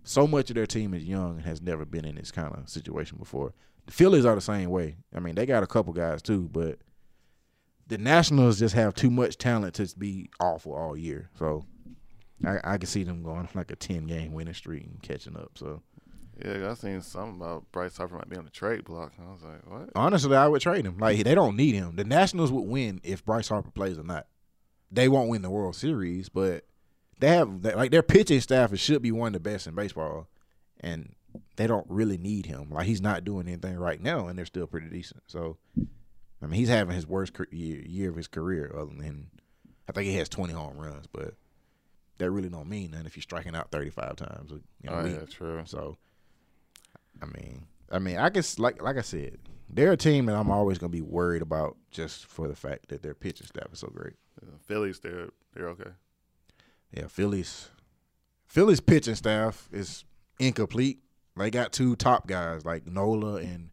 [0.04, 2.68] so much of their team is young and has never been in this kind of
[2.68, 3.54] situation before.
[3.86, 4.96] The Phillies are the same way.
[5.14, 6.78] I mean, they got a couple guys too, but
[7.86, 11.30] the Nationals just have too much talent to be awful all year.
[11.38, 11.66] So
[12.46, 15.52] I, I can see them going like a ten game winning streak and catching up.
[15.56, 15.82] So
[16.42, 19.12] Yeah, I seen something about Bryce Harper might be on the trade block.
[19.18, 19.90] I was like, what?
[19.94, 20.98] honestly, I would trade him.
[20.98, 21.96] Like they don't need him.
[21.96, 24.26] The Nationals would win if Bryce Harper plays or not.
[24.90, 26.64] They won't win the World Series, but
[27.20, 30.28] they have like their pitching staff should be one of the best in baseball,
[30.80, 31.14] and
[31.56, 32.70] they don't really need him.
[32.70, 35.22] Like he's not doing anything right now, and they're still pretty decent.
[35.26, 38.72] So, I mean, he's having his worst year, year of his career.
[38.76, 39.28] Other than,
[39.88, 41.34] I think he has twenty home runs, but
[42.18, 44.92] that really don't mean nothing if you're striking out thirty five times a you know,
[44.96, 45.14] Oh week.
[45.18, 45.62] yeah, true.
[45.66, 45.96] So,
[47.22, 50.50] I mean, I mean, I guess like like I said, they're a team that I'm
[50.50, 53.88] always gonna be worried about just for the fact that their pitching staff is so
[53.88, 54.14] great.
[54.42, 55.90] Yeah, Phillies, they're they're okay.
[56.96, 57.70] Yeah, Phillies,
[58.46, 60.04] Phillies pitching staff is
[60.38, 61.00] incomplete.
[61.36, 63.70] They got two top guys like Nola and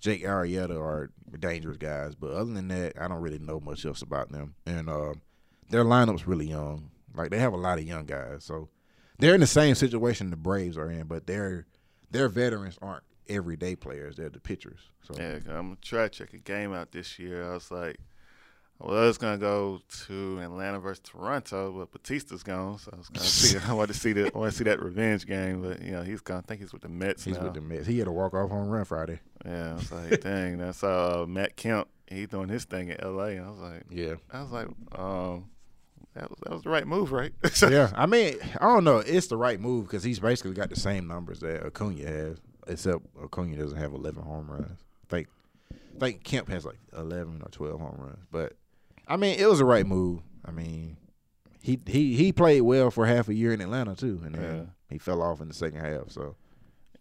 [0.00, 4.00] Jake Arrieta are dangerous guys, but other than that, I don't really know much else
[4.00, 4.54] about them.
[4.64, 5.14] And uh,
[5.68, 6.90] their lineup's really young.
[7.14, 8.68] Like they have a lot of young guys, so
[9.18, 11.66] they're in the same situation the Braves are in, but their
[12.10, 14.16] their veterans aren't everyday players.
[14.16, 14.80] They're the pitchers.
[15.02, 17.50] So Yeah, I'm gonna try to check a game out this year.
[17.50, 17.98] I was like,
[18.78, 23.08] well, I was gonna go to Atlanta versus Toronto, but Bautista's gone, so I was
[23.08, 23.58] gonna see.
[23.66, 26.02] I want to see the, I want to see that revenge game, but you know
[26.02, 26.38] he's gone.
[26.38, 27.44] I think he's with the Mets he's now.
[27.44, 27.86] with the Mets.
[27.86, 29.20] He had a walk off home run Friday.
[29.44, 30.60] Yeah, I was like, dang.
[30.62, 31.88] I saw uh, Matt Kemp.
[32.06, 33.38] He doing his thing in L.A.
[33.38, 34.14] I was like, Yeah.
[34.32, 35.50] I was like, um,
[36.14, 37.32] that was that was the right move, right?
[37.62, 38.98] yeah, I mean, I don't know.
[38.98, 43.04] It's the right move because he's basically got the same numbers that Acuna has, except
[43.22, 44.80] Acuna doesn't have 11 home runs.
[45.04, 45.28] I think,
[45.72, 48.24] I think Kemp has like 11 or 12 home runs.
[48.30, 48.52] But
[49.06, 50.20] I mean, it was the right move.
[50.44, 50.96] I mean,
[51.62, 54.64] he he he played well for half a year in Atlanta too, and then Yeah.
[54.90, 56.10] he fell off in the second half.
[56.10, 56.36] So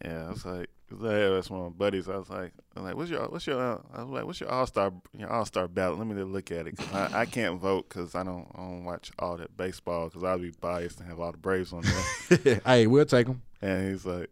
[0.03, 2.07] Yeah, I was like, I that's one of my buddies.
[2.09, 4.49] I was like, I'm like, what's your, what's your, uh, I was like, what's your
[4.49, 5.97] all star, your all star ballot?
[5.97, 6.77] Let me look at it.
[6.77, 10.23] 'cause I, I can't vote because I don't, I don't watch all that baseball because
[10.23, 11.83] I'll be biased and have all the Braves on
[12.29, 12.61] there.
[12.65, 13.41] hey, we'll take him.
[13.61, 14.29] and he's like,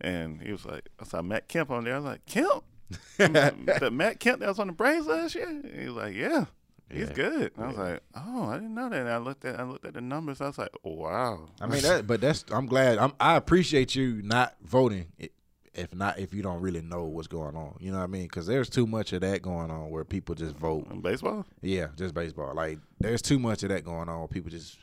[0.00, 1.94] and he was like, I saw Matt Kemp on there.
[1.94, 2.64] I was like, Kemp,
[3.18, 5.62] the Matt Kemp that was on the Braves last year.
[5.78, 6.46] He was like, yeah.
[6.90, 7.14] He's Yeah.
[7.14, 7.52] good.
[7.56, 9.00] And I was like, oh, I didn't know that.
[9.00, 10.40] And I looked at, I looked at the numbers.
[10.40, 11.48] I was like, wow.
[11.60, 12.98] I mean, that, but that's I'm glad.
[12.98, 15.06] I'm, I appreciate you not voting.
[15.20, 15.30] i-
[15.72, 18.24] If not, if you don't really know what's going on, you know what I mean?
[18.24, 20.88] Because there's too much of that going on where people just vote.
[20.90, 21.46] in baseball.
[21.62, 22.54] Yeah, just baseball.
[22.54, 24.18] Like there's too much of that going on.
[24.18, 24.78] Where people just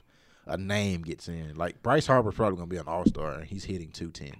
[0.45, 1.55] a name gets in.
[1.55, 4.31] Like Bryce Harper's probably gonna be an All Star, and he's hitting two ten.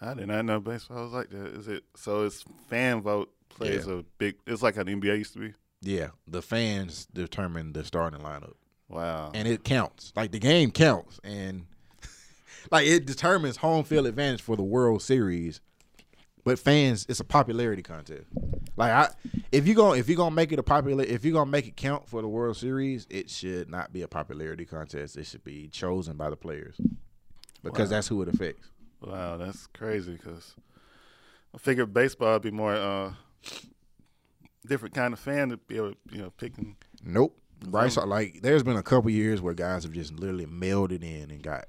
[0.00, 1.46] I did not know baseball was like that.
[1.48, 2.24] Is it so?
[2.26, 4.36] It's fan vote plays a big.
[4.46, 5.52] It's like how the NBA used to be.
[5.82, 8.54] Yeah, the fans determine the starting lineup,
[8.88, 9.32] Wow.
[9.34, 10.12] and it counts.
[10.14, 11.66] Like the game counts, and
[12.70, 15.60] like it determines home field advantage for the World Series.
[16.44, 18.26] But fans, it's a popularity contest.
[18.76, 19.08] Like I,
[19.52, 21.76] if you going if you're gonna make it a popular, if you're gonna make it
[21.76, 25.16] count for the World Series, it should not be a popularity contest.
[25.16, 26.76] It should be chosen by the players
[27.62, 27.96] because Wow.
[27.96, 28.68] that's who it affects.
[29.00, 30.12] wow, that's crazy.
[30.12, 30.54] Because
[31.54, 33.12] I figured baseball would be more uh,
[34.66, 36.76] different kind of fan to be able, you know, picking.
[37.04, 37.38] Nope.
[37.64, 41.30] Bryce, so, like, there's been a couple years where guys have just literally melded in
[41.30, 41.64] and got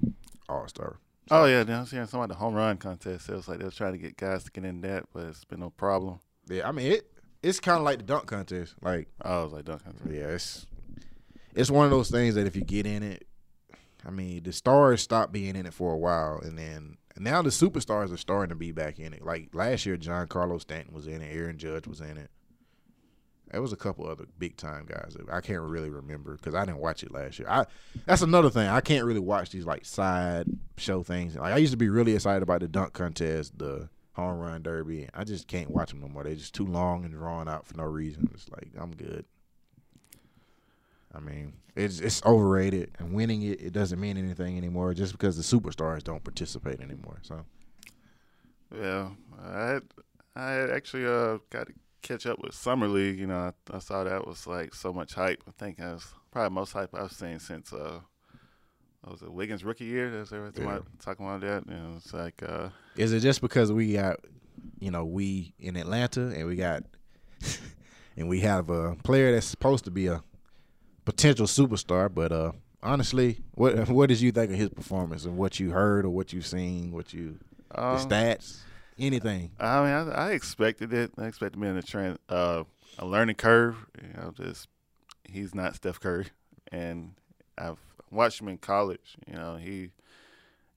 [0.49, 0.97] All Star.
[1.31, 3.29] Oh yeah, I was hearing something about the home run contest.
[3.29, 5.45] It was like they were trying to get guys to get in that, but it's
[5.45, 6.19] been no problem.
[6.49, 7.09] Yeah, I mean it.
[7.41, 8.75] It's kind of like the dunk contest.
[8.81, 10.09] Like, Oh, I was like dunk contest.
[10.09, 10.65] yeah, it's
[11.55, 13.25] it's one of those things that if you get in it,
[14.05, 17.51] I mean, the stars stopped being in it for a while, and then now the
[17.51, 19.23] superstars are starting to be back in it.
[19.23, 22.31] Like last year, Giancarlo Stanton was in it, Aaron Judge was in it.
[23.53, 25.15] There was a couple other big time guys.
[25.15, 27.47] that I can't really remember because I didn't watch it last year.
[27.47, 27.65] I
[28.07, 28.67] that's another thing.
[28.67, 31.35] I can't really watch these like side show things.
[31.35, 35.07] Like I used to be really excited about the dunk contest, the home run derby.
[35.13, 36.23] I just can't watch them no more.
[36.23, 38.27] They're just too long and drawn out for no reason.
[38.33, 39.23] It's like I'm good.
[41.13, 45.37] I mean, it's it's overrated, and winning it it doesn't mean anything anymore just because
[45.37, 47.19] the superstars don't participate anymore.
[47.21, 47.45] So
[48.75, 49.09] Yeah,
[49.45, 49.79] I
[50.35, 51.67] I actually uh got
[52.03, 53.17] catch up with summer league.
[53.19, 55.43] You know, I, I saw that was like so much hype.
[55.47, 57.99] I think that was probably most hype I've seen since uh,
[59.01, 60.11] what was it Wiggins rookie year?
[60.11, 60.79] That's everything Yeah.
[60.99, 61.63] talking about that.
[61.67, 64.17] You know, it's like uh, Is it just because we got,
[64.79, 66.83] you know, we in Atlanta and we got,
[68.17, 70.23] and we have a player that's supposed to be a
[71.05, 75.59] potential superstar, but uh, honestly, what what did you think of his performance and what
[75.59, 77.39] you heard or what you've seen, what you
[77.71, 78.59] the um, stats,
[78.99, 79.51] anything?
[79.59, 81.11] I mean, I, I expected it.
[81.17, 82.63] I expected me in a trend, uh,
[82.99, 83.85] a learning curve.
[84.01, 84.67] You know, just
[85.23, 86.27] he's not Steph Curry,
[86.71, 87.13] and
[87.57, 87.79] I've
[88.11, 89.17] watched him in college.
[89.27, 89.91] You know, he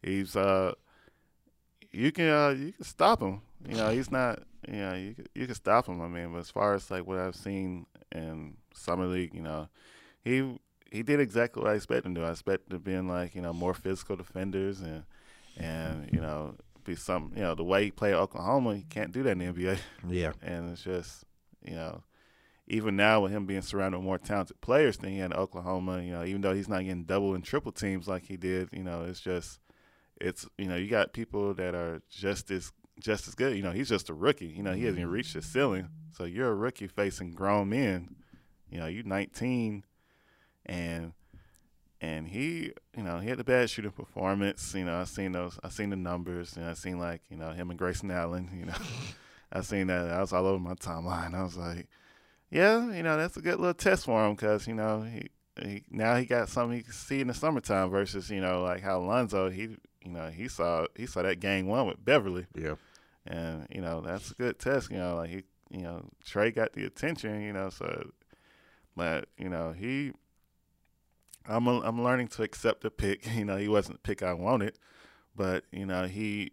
[0.02, 0.72] he's uh,
[1.92, 3.42] you can uh, you can stop him.
[3.68, 4.42] You know, he's not.
[4.68, 6.00] You know, you can, you can stop him.
[6.00, 9.68] I mean, but as far as like what I've seen in summer league, you know,
[10.24, 10.59] he
[10.90, 12.24] he did exactly what I expected him to.
[12.24, 15.05] I expected him to be in like you know more physical defenders and
[15.57, 16.55] and you know
[16.87, 19.46] be some you know the way he played Oklahoma, he can't do that in the
[19.46, 19.79] NBA.
[20.09, 21.25] Yeah, And it's just
[21.64, 22.03] you know
[22.68, 26.03] even now with him being surrounded with more talented players than he had in Oklahoma,
[26.03, 28.83] you know even though he's not getting double and triple teams like he did, you
[28.83, 29.61] know it's just
[30.20, 33.57] it's you know you got people that are just as just as good.
[33.57, 34.46] You know he's just a rookie.
[34.46, 35.14] You know he hasn't even mm-hmm.
[35.14, 35.88] reached his ceiling.
[36.16, 38.16] So you're a rookie facing grown men.
[38.70, 39.85] You know you're 19
[40.66, 41.12] and
[42.00, 44.74] and he, you know, he had the bad shooting performance.
[44.74, 47.52] You know, I seen those, I seen the numbers, and I seen like, you know,
[47.52, 48.50] him and Grayson Allen.
[48.56, 48.74] You know,
[49.52, 50.11] I seen that.
[50.11, 51.35] I was all over my timeline.
[51.35, 51.88] I was like,
[52.50, 55.28] yeah, you know, that's a good little test for him because you know he,
[55.61, 58.82] he now he got something he can see in the summertime versus you know like
[58.82, 62.74] how Lonzo he, you know, he saw he saw that game one with Beverley, yeah,
[63.26, 64.90] and you know that's a good test.
[64.90, 67.40] You know, like he, you know, Trae got the attention.
[67.40, 68.11] You know, so,
[68.94, 70.12] but you know he
[71.48, 73.26] I'm a, I'm learning to accept the pick.
[73.37, 74.78] You know, he wasn't the pick I wanted,
[75.35, 76.52] but you know he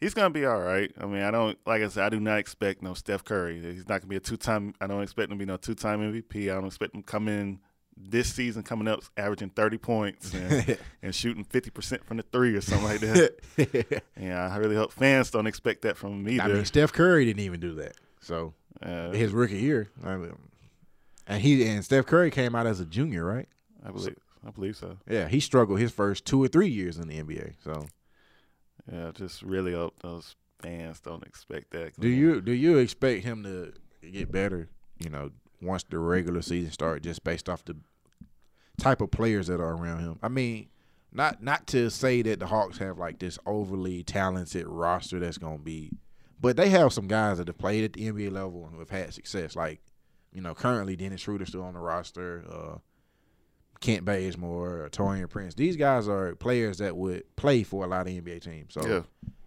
[0.00, 0.90] he's gonna be all right.
[0.98, 3.60] I mean, I don't like I said, I do not expect no Steph Curry.
[3.60, 4.74] He's not gonna be a two time.
[4.80, 6.50] I don't expect him to be no two time MVP.
[6.50, 7.60] I don't expect him come in
[8.00, 12.60] this season coming up averaging 30 points and, and shooting 50% from the three or
[12.60, 14.02] something like that.
[14.20, 16.40] yeah, I really hope fans don't expect that from me.
[16.40, 17.96] I mean, Steph Curry didn't even do that.
[18.20, 20.32] So uh, his rookie year, I mean,
[21.26, 23.48] and he and Steph Curry came out as a junior, right?
[23.84, 24.98] I believe I believe so.
[25.08, 27.54] Yeah, he struggled his first two or three years in the NBA.
[27.64, 27.86] So
[28.90, 31.98] yeah, just really hope those fans don't expect that.
[31.98, 33.72] do you do you expect him to
[34.10, 34.68] get better?
[34.98, 37.76] You know, once the regular season starts, just based off the
[38.78, 40.18] type of players that are around him.
[40.22, 40.68] I mean,
[41.12, 45.58] not not to say that the Hawks have like this overly talented roster that's gonna
[45.58, 45.92] be,
[46.40, 49.12] but they have some guys that have played at the NBA level and have had
[49.12, 49.56] success.
[49.56, 49.80] Like,
[50.32, 52.44] you know, currently Dennis Schroeder still on the roster.
[52.50, 52.78] Uh,
[53.80, 55.54] Kent Bazemore, or Taurean Prince.
[55.54, 58.74] These guys are players that would play for a lot of NBA teams.
[58.74, 59.02] So, Yeah.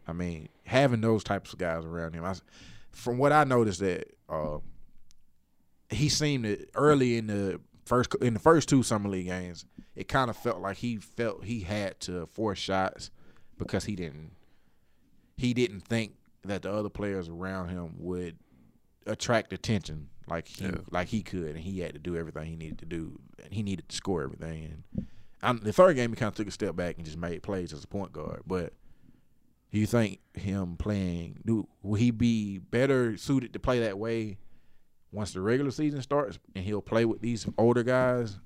[0.08, 2.34] I mean, having those types of guys around him, I,
[2.92, 4.58] from what I noticed, that uh,
[5.90, 9.66] he seemed to early in the first in the first two summer league games,
[9.96, 13.12] it kind of felt like he felt he had to force shots
[13.58, 14.32] because he didn't
[15.38, 16.14] he didn't think
[16.44, 18.38] that the other players around him would
[19.06, 20.78] attract attention like he Yeah.
[20.92, 23.64] like he could, and he had to do everything he needed to do, and he
[23.64, 24.84] needed to score everything.
[24.96, 25.08] And
[25.44, 27.74] um, the third game, he kind of took a step back and just made plays
[27.74, 28.44] as a point guard.
[28.46, 28.74] But
[29.72, 31.40] do you think him playing?
[31.46, 34.38] Do will he be better suited to play that way
[35.12, 38.38] once the regular season starts, and he'll play with these older guys?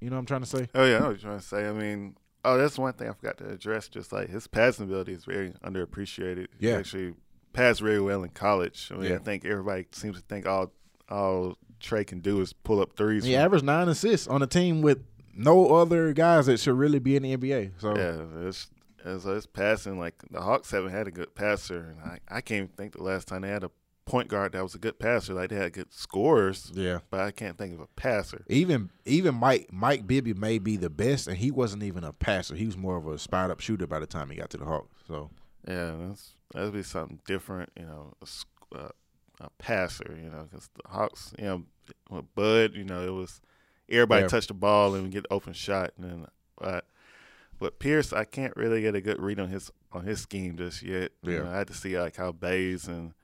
[0.00, 0.68] You know what I'm trying to say?
[0.74, 1.66] Oh yeah, I was trying to say.
[1.68, 3.88] I mean, oh, that's one thing I forgot to address.
[3.88, 6.46] Just like his passing ability is very underappreciated.
[6.60, 6.76] He Yeah.
[6.76, 7.14] actually
[7.56, 8.90] passed very well in college.
[8.92, 9.16] I mean, Yeah.
[9.16, 10.72] I think everybody seems to think all
[11.08, 13.24] all Trae can do is pull up threes.
[13.24, 17.16] He averaged nine assists on a team with no other guys that should really be
[17.16, 17.72] in the NBA.
[17.78, 18.70] So Yeah, it's,
[19.04, 19.98] it's, it's passing.
[19.98, 23.02] Like the Hawks haven't had a good passer, and I, I can't even think the
[23.02, 23.70] last time they had a
[24.06, 25.34] point guard that was a good passer.
[25.34, 27.00] Like they had good scorers, yeah.
[27.10, 28.44] but I can't think of a passer.
[28.48, 32.54] Even even Mike Mike Bibby may be the best, and he wasn't even a passer.
[32.54, 34.64] He was more of a spot up shooter by the time he got to the
[34.64, 34.94] Hawks.
[35.06, 35.30] So
[35.68, 37.70] Yeah, that's that'd be something different.
[37.78, 38.88] You know, a, uh,
[39.40, 40.16] a passer.
[40.20, 41.62] You know, because the Hawks, you know,
[42.10, 43.40] with Bud, you know, it was
[43.88, 44.28] everybody Yeah.
[44.28, 46.26] touch the ball and we get open shot, and then
[46.58, 46.86] but.
[47.58, 50.82] But Pierce, I can't really get a good read on his on his scheme just
[50.82, 51.12] yet.
[51.22, 51.38] You Yeah.
[51.44, 53.14] know, I had to see like how Bays and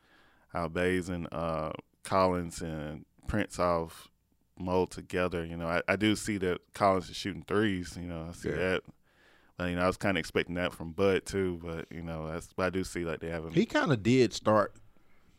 [0.55, 4.09] how Bays and uh, Collins and Prince off
[4.59, 5.45] mold together.
[5.45, 7.95] You know, I, I do see that Collins is shooting threes.
[7.95, 8.57] You know, I see Yeah.
[8.57, 8.83] that.
[9.59, 11.61] But, you know, I was kind of expecting that from Bud too.
[11.63, 13.53] But you know, that's but I do see like they haven't.
[13.53, 14.75] he kind of did start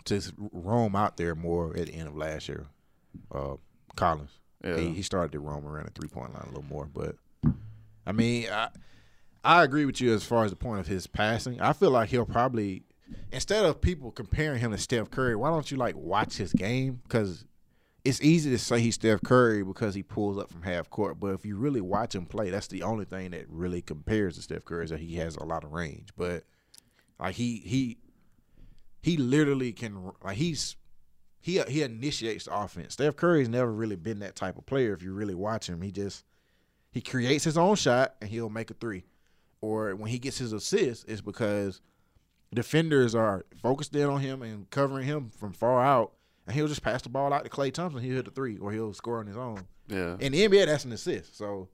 [0.05, 0.21] to
[0.51, 2.65] roam out there more at the end of last year.
[3.31, 3.55] Uh,
[3.95, 4.31] Collins,
[4.63, 6.89] yeah, he, he started to roam around the three point line a little more.
[6.91, 7.15] But
[8.05, 8.69] I mean, I
[9.43, 11.59] I agree with you as far as the point of his passing.
[11.59, 12.83] I feel like he'll probably
[13.31, 17.01] instead of people comparing him to Steph Curry, why don't you like watch his game?
[17.03, 17.45] Because
[18.03, 21.33] it's easy to say he's Steph Curry because he pulls up from half court, but
[21.33, 24.65] if you really watch him play, that's the only thing that really compares to Steph
[24.65, 26.09] Curry is that he has a lot of range.
[26.17, 26.43] But
[27.19, 27.97] like he he
[29.01, 30.75] he literally can like he's
[31.39, 32.93] he he initiates the offense.
[32.93, 34.93] Steph Curry's never really been that type of player.
[34.93, 36.25] If you really watch him, he just
[36.91, 39.05] he creates his own shot and he'll make a three.
[39.61, 41.79] Or when he gets his assist, it's because
[42.53, 46.11] defenders are focused in on him and covering him from far out,
[46.47, 48.01] and he'll just pass the ball out to Klay Thompson.
[48.01, 49.65] He'll hit the three, or he'll score on his own.
[49.87, 51.37] yeah, In the NBA, that's an assist.
[51.37, 51.69] So,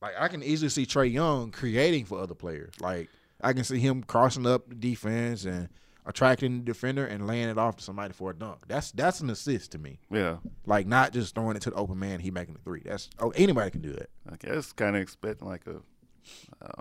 [0.00, 2.74] like, I can easily see Trae Young creating for other players.
[2.80, 3.08] Like,
[3.40, 5.68] I can see him crossing up the defense and
[6.06, 8.66] attracting the defender and laying it off to somebody for a dunk.
[8.66, 10.00] That's that's an assist to me.
[10.10, 10.38] yeah.
[10.66, 12.82] Like, not just throwing it to the open man, he making the three.
[12.84, 14.10] That's oh, anybody can do that.
[14.30, 15.80] I guess kind of expecting like a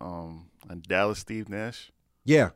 [0.03, 1.91] um a Dallas Steve Nash.
[2.25, 2.49] Yeah.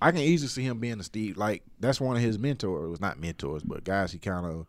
[0.00, 1.36] I can easily see him being a Steve.
[1.36, 2.88] Like that's one of his mentors.
[2.88, 4.66] Was not mentors, but guys he kind of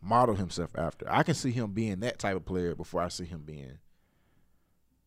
[0.00, 1.06] modeled himself after.
[1.10, 3.78] I can see him being that type of player before I see him being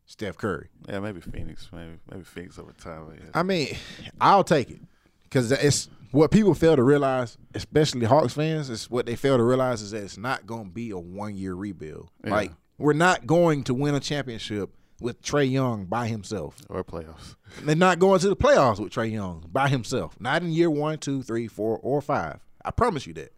[0.05, 0.69] Steph Curry.
[0.87, 3.07] Yeah, maybe Phoenix, maybe maybe Phoenix over time.
[3.15, 3.29] Yeah.
[3.33, 3.75] I mean,
[4.21, 4.79] I'll take it
[5.23, 8.69] because it's what people fail to realize, especially Hawks fans.
[8.69, 11.35] Is what they fail to realize is that it's not going to be a one
[11.35, 12.09] year rebuild.
[12.23, 12.31] Yeah.
[12.31, 14.69] Like we're not going to win a championship
[14.99, 16.57] with Trae Young by himself.
[16.69, 17.35] or playoffs.
[17.63, 20.19] They're not going to the playoffs with Trae Young by himself.
[20.19, 22.39] Not in year one, two, three, four, or five.
[22.63, 23.33] I promise you that.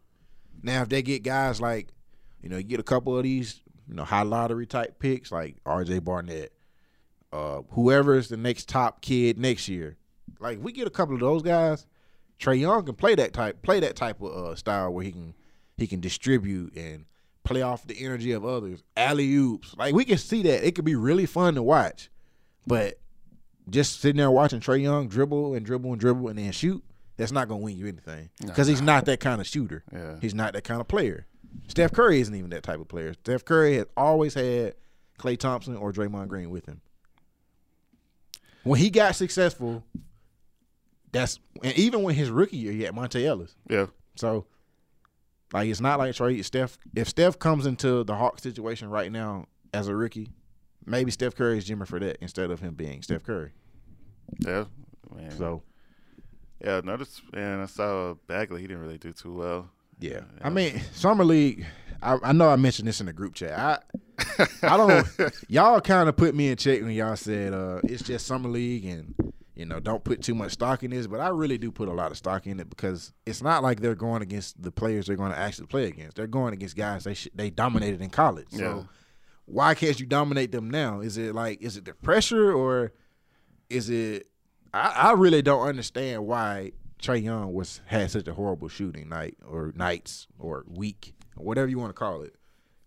[0.63, 1.89] Now, if they get guys like,
[2.41, 5.57] you know, you get a couple of these, you know, high lottery type picks like
[5.65, 5.99] R.J.
[5.99, 6.53] Barrett,
[7.31, 9.97] uh, whoever is the next top kid next year,
[10.39, 11.85] like we get a couple of those guys,
[12.39, 15.33] Trae Young can play that type, play that type of uh, style where he can
[15.77, 17.05] he can distribute and
[17.47, 19.75] play off the energy of others, alley oops.
[19.77, 22.09] Like we can see that it could be really fun to watch,
[22.65, 22.99] but
[23.69, 26.83] just sitting there watching Trae Young dribble and dribble and dribble and then shoot,
[27.15, 29.83] that's not gonna win you anything because he's not that kind of shooter.
[29.91, 30.17] Yeah.
[30.21, 31.25] He's not that kind of player.
[31.67, 33.13] Steph Curry isn't even that type of player.
[33.13, 34.75] Steph Curry has always had
[35.17, 36.81] Klay Thompson or Draymond Green with him.
[38.63, 39.83] When he got successful,
[41.11, 43.55] that's and even when his rookie year, he had Monta Ellis.
[43.69, 43.87] Yeah.
[44.15, 44.45] So,
[45.53, 46.43] like, it's not like Trae.
[46.43, 50.31] Steph, if Steph comes into the Hawk situation right now as a rookie,
[50.85, 53.51] maybe Steph Curry is Jimmy that instead of him being Steph Curry.
[54.39, 54.65] Yeah.
[55.15, 55.31] Man.
[55.31, 55.63] So,
[56.63, 58.61] yeah, notice and I saw Bagley.
[58.61, 59.69] He didn't really do too well.
[59.99, 60.21] yeah.
[60.41, 61.65] I mean, summer league.
[62.01, 63.57] I, I know I mentioned this in the group chat.
[63.57, 65.07] I, I don't.
[65.47, 68.85] y'all kind of put me in check when y'all said uh, it's just summer league
[68.85, 69.15] and
[69.57, 71.07] you know don't put too much stock in this.
[71.07, 73.79] But I really do put a lot of stock in it because it's not like
[73.81, 76.15] they're going against the players they're going to actually play against.
[76.15, 78.47] They're going against guys they sh- they dominated in college.
[78.51, 78.83] So Yeah.
[79.45, 81.01] why can't you dominate them now?
[81.01, 82.93] Is it like is it the pressure or
[83.69, 84.27] is it?
[84.73, 89.37] I, I really don't understand why Trae Young was had such a horrible shooting night
[89.47, 92.35] or nights or week or whatever you want to call it.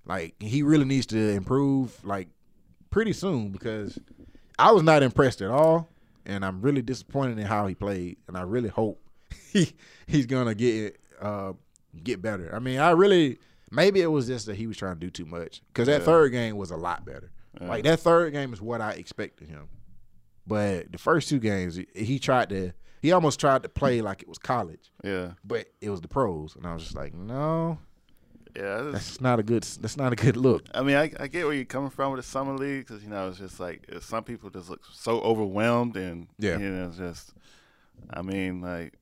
[0.05, 2.29] Like he really needs to improve like
[2.91, 3.99] pretty soon because
[4.59, 5.89] I was not impressed at all,
[6.27, 9.01] and I'm really disappointed in how he played, and I really hope
[9.53, 9.73] he
[10.07, 11.53] he's gonna get uh
[12.03, 12.55] get better.
[12.55, 13.39] I mean, I really
[13.71, 16.07] maybe it was just that he was trying to do too much because that Yeah.
[16.07, 17.31] third game was a lot better.
[17.61, 19.69] Like that third game is what I expected him,
[20.47, 24.29] but the first two games he tried to he almost tried to play like it
[24.29, 25.33] was college, Yeah.
[25.45, 27.79] but it was the pros, and I was just like, no,
[28.57, 28.79] Yeah.
[28.79, 30.65] Just- that's not a good that's not a good look.
[30.75, 33.09] I mean, I, I get where you're coming from with the summer league because you
[33.11, 36.59] know it's just like some people just look so overwhelmed and Yeah.
[36.59, 37.33] you know it's just.
[38.09, 38.95] I mean, like,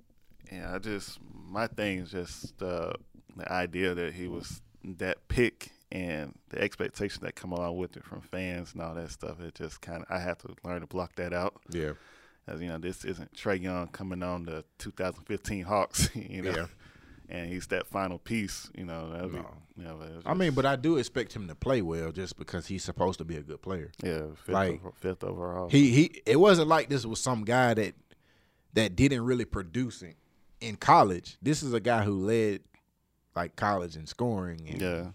[0.51, 1.19] yeah, I just
[1.49, 2.93] my thing is just uh,
[3.37, 8.05] the idea that he was that pick and the expectation that come along with it
[8.05, 9.41] from fans and all that stuff.
[9.41, 11.55] It just kind of I have to learn to block that out.
[11.71, 11.93] Yeah.
[12.49, 16.67] As you know, this isn't Trae Young coming on the 2015 Hawks, you know, Yeah.
[17.29, 19.11] And he's that final piece, you know.
[19.13, 19.55] that'd be- No.
[19.77, 22.67] you know, it's I mean, but I do expect him to play well just because
[22.67, 23.91] he's supposed to be a good player.
[24.03, 25.69] yeah, fifth, like, over, fifth overall.
[25.69, 27.95] He he it wasn't like this was some guy that
[28.75, 30.15] that didn't really produce in,
[30.61, 31.37] in college.
[31.43, 32.61] This is a guy who led
[33.37, 35.07] like college in scoring and yeah,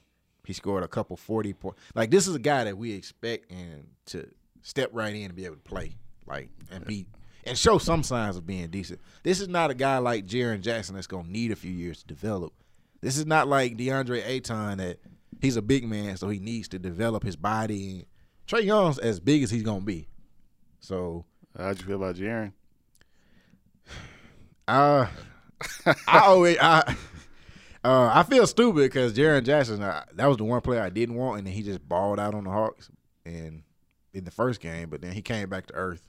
[0.46, 1.76] he scored a couple 40 point.
[1.96, 4.30] Like this is a guy that we expect and to
[4.62, 5.96] step right in and be able to play
[6.26, 7.06] like and be
[7.46, 9.00] and show some signs of being decent.
[9.24, 12.00] This is not a guy like Jaren Jackson that's going to need a few years
[12.00, 12.54] to develop.
[13.02, 15.00] This is not like DeAndre Ayton that
[15.42, 18.08] he's a big man so he needs to develop his body.
[18.48, 20.08] Trae Young's as big as he's going to be.
[20.80, 21.26] So,
[21.58, 22.54] how'd you feel about Jaren?
[24.68, 25.08] uh
[26.08, 26.96] I always I
[27.84, 31.16] uh, I feel stupid because Jaren Jackson, uh, that was the one player I didn't
[31.16, 32.90] want, and then he just balled out on the Hawks
[33.26, 33.64] and
[34.14, 36.08] in the first game, but then he came back to earth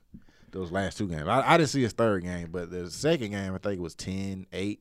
[0.54, 1.28] those last two games.
[1.28, 3.94] I, I didn't see his third game, but the second game, I think it was
[3.94, 4.80] 10 8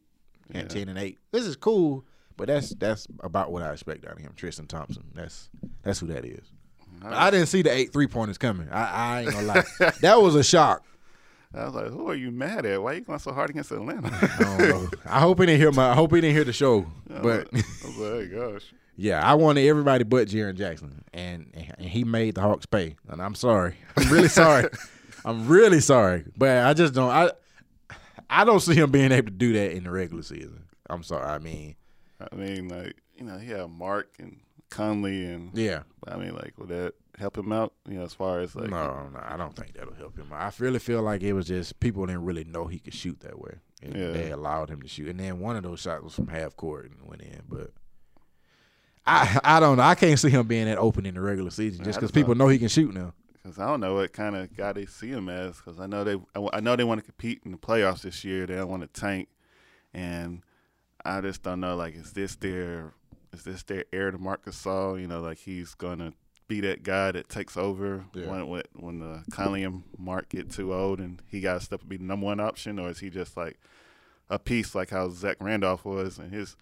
[0.53, 0.59] Yeah.
[0.61, 1.17] and 10 and 8.
[1.31, 2.05] This is cool,
[2.37, 4.31] but that's that's about what I expect out of him.
[4.35, 5.03] Tristan Thompson.
[5.13, 5.49] That's
[5.81, 6.45] that's who that is.
[7.01, 8.69] But I didn't see the eight three pointers coming.
[8.71, 9.63] I, I ain't gonna lie.
[10.01, 10.85] that was a shock.
[11.55, 12.81] I was like, who are you mad at?
[12.81, 14.09] Why are you going so hard against Atlanta?
[14.11, 14.89] I don't know.
[15.05, 15.89] I hope he didn't hear my.
[15.91, 16.85] I hope he didn't hear the show.
[17.21, 18.63] But I was like, gosh.
[18.95, 22.95] yeah, I wanted everybody but Jaren Jackson, and and he made the Hawks pay.
[23.07, 23.75] And I'm sorry.
[23.97, 24.67] I'm really sorry.
[25.25, 26.25] I'm really sorry.
[26.37, 27.09] But I just don't.
[27.09, 27.31] I
[28.29, 30.65] I don't see him being able to do that in the regular season.
[30.89, 31.25] I'm sorry.
[31.25, 31.75] I mean,
[32.19, 35.83] I mean, like, you know, he had Marc and Conley, and yeah.
[36.07, 37.73] I mean, like, would that help him out?
[37.87, 40.27] You know, as far as like, no, no, I don't think that'll help him.
[40.33, 43.39] I really feel like it was just people didn't really know he could shoot that
[43.39, 44.11] way, and Yeah.
[44.11, 45.09] they allowed him to shoot.
[45.09, 47.41] And then one of those shots was from half court and went in.
[47.47, 47.71] But
[49.05, 49.83] I, I don't know.
[49.83, 52.47] I can't see him being that open in the regular season just because people know
[52.47, 53.13] he can shoot now.
[53.43, 55.57] Because I don't know what kind of guy they see him as.
[55.57, 56.17] Because I know they,
[56.53, 58.45] I know they want to compete in the playoffs this year.
[58.45, 59.27] They don't want to tank,
[59.93, 60.41] and
[61.03, 61.75] I just don't know.
[61.75, 62.93] Like, is this their,
[63.33, 64.63] is this their heir to Marcus?
[64.65, 66.13] You know, like he's gonna
[66.47, 68.29] be that guy that takes over Yeah.
[68.29, 71.81] when when when the Conley and Marc get too old, and he got to step
[71.81, 73.59] up be the number one option, or is he just like
[74.29, 76.55] a piece like how Zach Randolph was and his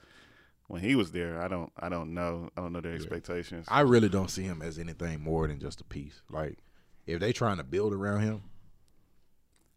[0.67, 1.39] when he was there?
[1.41, 2.49] I don't, I don't know.
[2.57, 3.67] I don't know their expectations.
[3.69, 6.21] I really don't see him as anything more than just a piece.
[6.29, 6.57] Like
[7.05, 8.41] if they trying to build around him,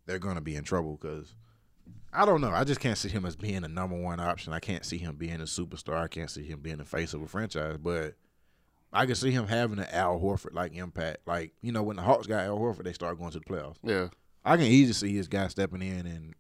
[0.07, 1.35] they're gonna be in trouble because
[2.13, 2.51] I don't know.
[2.51, 4.53] I just can't see him as being a number one option.
[4.53, 5.97] I can't see him being a superstar.
[5.97, 7.77] I can't see him being the face of a franchise.
[7.77, 8.15] But
[8.93, 11.27] I can see him having an Al Horford like impact.
[11.27, 13.77] Like you know when the Hawks got Al Horford, they started going to the playoffs.
[13.83, 14.09] yeah,
[14.45, 16.35] I can easily see his guy stepping in and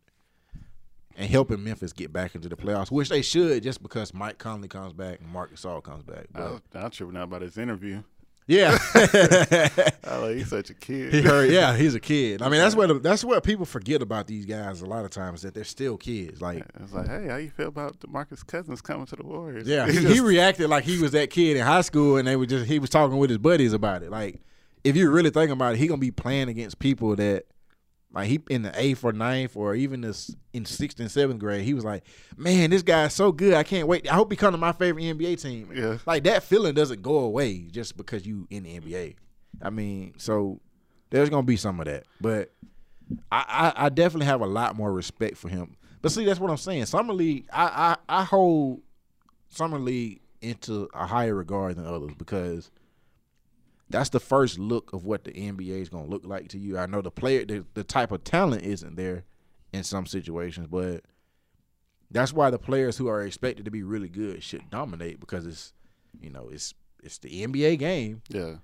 [1.17, 4.67] and helping Memphis get back into the playoffs, which they should, just because Mike Conley
[4.69, 6.27] comes back and Marcus Gasol comes back.
[6.33, 8.03] But, I was tripping out about his interview.
[8.47, 11.15] Yeah, like oh, he's such a kid.
[11.15, 11.51] he heard.
[11.51, 12.43] Yeah, he's a kid.
[12.43, 15.43] I mean, that's what that's what people forget about these guys a lot of times
[15.43, 16.43] that they're still kids.
[16.43, 19.67] Like, It's like, hey, how you feel about DeMarcus Cousins coming to the Warriors?
[19.67, 22.37] yeah, He he, he reacted like he was that kid in high school, and they
[22.37, 24.11] were just he was talking with his buddies about it.
[24.11, 24.41] Like,
[24.85, 27.45] if you really think about it, he gonna be playing against people that.
[28.15, 31.65] Like he in the eighth or ninth or even this in sixth and seventh grade,
[31.65, 32.05] he was like,
[32.37, 33.55] "Man, this guy's so good.
[33.55, 34.11] I can't wait.
[34.11, 35.99] I hope he comes to my favorite NBA team." Yeah.
[36.07, 39.17] like that feeling doesn't go away just because you in the NBA.
[39.61, 40.61] I mean, so
[41.11, 42.53] there's gonna be some of that, but
[43.33, 45.77] I, I, I definitely have a lot more respect for him.
[46.01, 46.87] But see, that's what I'm saying.
[46.87, 48.83] Summer League, I, I, I hold
[49.49, 52.71] Summer League into a higher regard than others because
[53.91, 56.79] that's the first look of what the NBA is gonna look like to you.
[56.79, 59.25] I know the player, the, the type of talent isn't there
[59.73, 61.03] in some situations, but
[62.11, 65.73] that's why the players who are expected to be really good should dominate because it's,
[66.21, 68.55] you know, it's it's the NBA game yeah,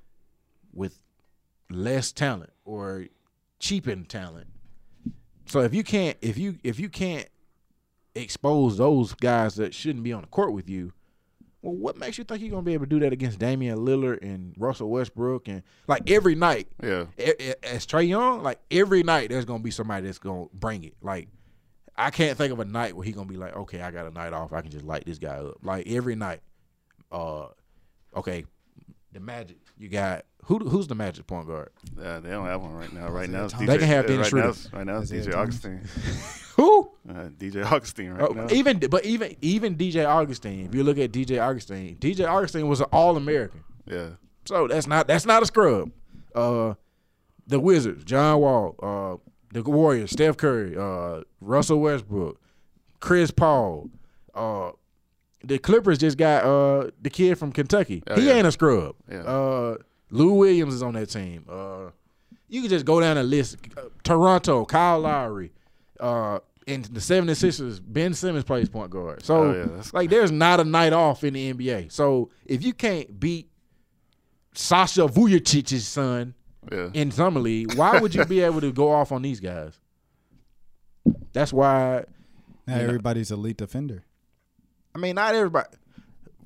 [0.72, 0.98] with
[1.68, 3.06] less talent or
[3.58, 4.46] cheapened talent.
[5.46, 7.28] So if you can't if you if you can't
[8.14, 10.92] expose those guys that shouldn't be on the court with you,
[11.62, 14.22] well, what makes you think you're gonna be able to do that against Damian Lillard
[14.22, 16.68] and Russell Westbrook and like every night?
[16.82, 17.04] yeah.
[17.62, 20.94] As Trae Young, like every night there's gonna be somebody that's gonna bring it.
[21.02, 21.28] Like
[21.96, 24.10] I can't think of a night where he's gonna be like, okay, I got a
[24.10, 25.58] night off, I can just light this guy up.
[25.62, 26.40] Like every night.
[27.12, 27.48] Uh,
[28.16, 28.44] okay,
[29.12, 30.58] the Magic, you got who?
[30.58, 31.70] Who's the Magic point guard?
[32.00, 33.08] Uh, they don't have one right now.
[33.08, 34.46] Right now, it's DJ, They can have uh, Dennis right Schroeder.
[34.46, 35.88] now, it's- right now, it's DJ Augustin.
[36.56, 36.90] Who?
[37.08, 38.46] Uh, DJ Augustin right Oh, now.
[38.50, 40.66] even but even even DJ Augustin.
[40.66, 43.64] If you look at DJ Augustin, DJ Augustin was an All American.
[43.86, 44.10] yeah,
[44.44, 45.90] So that's not that's not a scrub.
[46.34, 46.74] Uh,
[47.46, 49.16] the Wizards, John Wall, uh,
[49.52, 52.38] the Warriors, Steph Curry, uh, Russell Westbrook,
[53.00, 53.88] Chris Paul,
[54.34, 54.70] uh,
[55.44, 58.02] the Clippers just got uh the kid from Kentucky.
[58.08, 58.34] Oh, he yeah.
[58.34, 58.94] ain't a scrub.
[59.10, 59.18] Yeah.
[59.22, 59.76] Uh,
[60.10, 61.44] Lou Williams is on that team.
[61.48, 61.90] Uh,
[62.48, 63.56] you can just go down the list.
[63.76, 65.52] Uh, Toronto, Kyle Lowry,
[66.00, 69.24] uh, and the 76ers, Ben Simmons plays point guard.
[69.24, 71.92] So Oh, yeah, like there's not a night off in the NBA.
[71.92, 73.48] So if you can't beat
[74.54, 76.34] Sasha Vujacic's son
[76.72, 76.90] yeah.
[76.92, 79.78] in summer league, why would you be able to go off on these guys?
[81.32, 82.04] That's why.
[82.66, 84.04] Now You know- everybody's elite defender.
[84.94, 85.68] I mean, not everybody.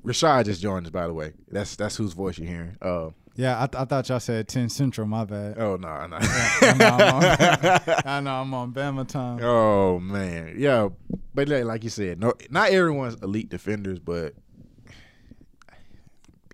[0.05, 1.33] Rashad just joined us, by the way.
[1.51, 2.77] That's that's whose voice you're hearing.
[2.81, 5.07] Uh, Yeah, I, th- I thought y'all said 10 Central.
[5.07, 5.57] My bad.
[5.57, 6.17] oh no, no.
[6.21, 7.23] I, know I'm on,
[8.05, 9.39] I know I'm on Bama time.
[9.41, 10.89] oh man, yeah.
[11.33, 14.35] But like, you said, no, not everyone's elite defenders, but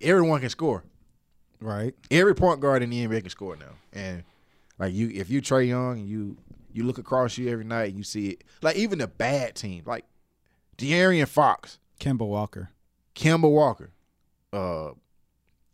[0.00, 0.84] everyone can score.
[1.60, 1.94] Right.
[2.10, 3.74] every point guard in the NBA can score now.
[3.92, 4.24] And
[4.78, 6.36] like you, if you Trey Young, and you
[6.72, 8.44] you look across you every night, and you see it.
[8.62, 10.04] Like even the bad team, like
[10.78, 12.70] De'Aaron Fox, Kemba Walker.
[13.14, 13.90] Kemba Walker.
[14.52, 14.88] Uh,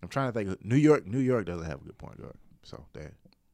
[0.03, 0.64] I'm trying to think.
[0.64, 3.12] New York, New York doesn't have a good point guard, so that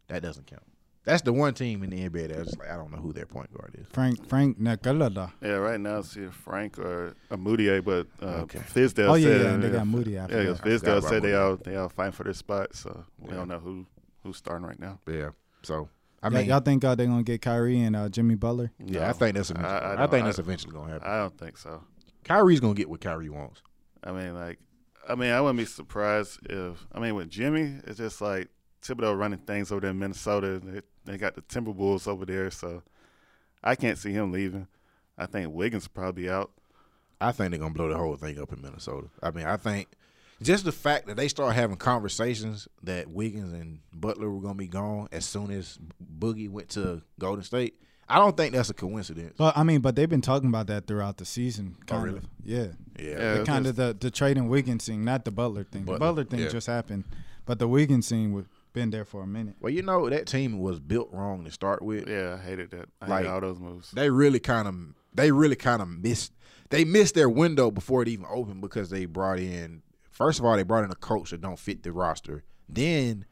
[0.09, 0.63] that doesn't count.
[1.05, 3.53] That's the one team in the NBA that's like I don't know who their point
[3.57, 3.87] guard is.
[3.93, 5.33] Frank Frank Ntilikina.
[5.43, 8.59] Yeah, right now it's either Frank or a Mudiay, but uh, Okay.
[8.61, 10.63] Fizdale Oh, yeah, said yeah, they got Moody after Yeah, that.
[10.63, 13.31] because I forgot Fizdale said they all they all fighting for their spot, so we
[13.31, 13.37] Yeah.
[13.37, 13.87] don't know who
[14.23, 14.99] who's starting right now.
[15.07, 15.31] Yeah,
[15.63, 15.89] so
[16.23, 18.73] I I mean, y'all think uh, they're gonna get Kyrie and uh, Jimmy Butler?
[18.79, 19.07] yeah, No.
[19.09, 21.07] I think that's I- I, I don't- think I- that's eventually gonna happen.
[21.07, 21.83] I don't think so.
[22.25, 23.63] Kyrie's gonna get what Kyrie wants.
[24.03, 24.59] I mean, like,
[25.09, 28.49] I mean, I wouldn't be surprised if I mean with Jimmy, it's just like
[28.83, 30.59] Thibodeau running things over there in Minnesota.
[30.59, 32.83] They, they got the Timberwolves over there, so
[33.63, 34.67] I can't see him leaving.
[35.17, 36.51] I think Wiggins will probably be out.
[37.21, 39.09] I think they're gonna blow the whole thing up in Minnesota.
[39.23, 39.89] I mean, I think
[40.43, 44.69] just the fact that they start having conversations that Wiggins and Butler were gonna be
[44.69, 45.79] gone as soon as
[46.19, 47.81] Boogie went to Golden State.
[48.09, 49.35] I don't think that's a coincidence.
[49.37, 51.77] But I mean, but they've been talking about that throughout the season.
[51.81, 52.19] Oh, Kind really?
[52.19, 52.25] Of.
[52.45, 52.67] Yeah.
[52.99, 53.35] Yeah, Yeah.
[53.39, 55.85] The kind of the the trading Wiggins thing, not the Butler thing.
[55.85, 56.49] Butler, the Butler thing yeah.
[56.49, 57.05] just happened,
[57.47, 58.45] but the Wiggins thing was
[58.75, 59.55] been there for a minute.
[59.61, 62.09] Well, you know that team was built wrong to start with.
[62.09, 62.89] Yeah, I hated that.
[63.01, 63.91] I Like- hated all those moves.
[63.93, 64.75] They really kind of,
[65.15, 66.33] they really kind of missed.
[66.71, 69.83] They missed their window before it even opened because they brought in.
[70.11, 72.43] First of all, they brought in a coach that don't fit the roster.
[72.69, 73.27] Then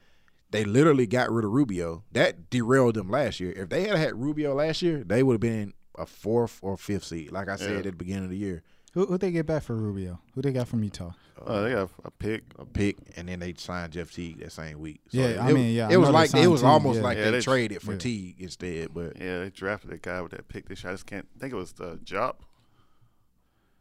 [0.52, 2.04] they literally got rid of Rubio.
[2.12, 3.52] That derailed them last year.
[3.52, 7.04] If they had had Rubio last year, they would have been a fourth or fifth
[7.04, 7.32] seed.
[7.32, 7.78] Like I said Yeah.
[7.78, 8.62] at the beginning of the year,
[8.94, 10.20] Who who they get back for Rubio?
[10.34, 11.12] Who they got from Utah?
[11.44, 12.44] Oh, they got a pick.
[12.58, 15.00] a pick, and then they signed Jeff Teague that same week.
[15.08, 17.02] So Yeah, it, I mean, yeah, I it was like it was Teague, almost yeah.
[17.02, 17.98] like Yeah, they, they- traded for yeah.
[17.98, 18.94] Teague instead.
[18.94, 20.90] But Yeah, they drafted a guy with that pick this year.
[20.92, 22.36] I just can't think it was the job.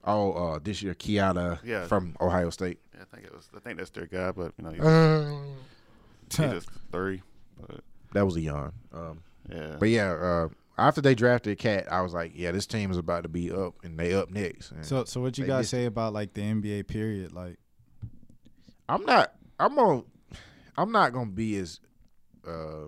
[0.03, 1.85] oh, uh, this year Keita Yeah.
[1.87, 2.79] from Ohio State.
[2.95, 3.49] Yeah, I think it was.
[3.55, 5.80] I think that's their guy, but you know, he's, Uh, he's
[6.31, 7.21] just three.
[7.59, 7.81] But
[8.13, 8.73] that was a yawn.
[8.93, 12.91] Um, yeah, But yeah, uh, after they drafted Cat, I was like, yeah, this team
[12.91, 14.71] is about to be up, and they up next.
[14.71, 17.33] And So, so what you guys missed say about like the NBA period?
[17.33, 17.57] Like,
[18.89, 19.33] I'm not.
[19.59, 20.05] I'm on.
[20.77, 21.79] I'm not gonna be as.
[22.47, 22.87] Uh,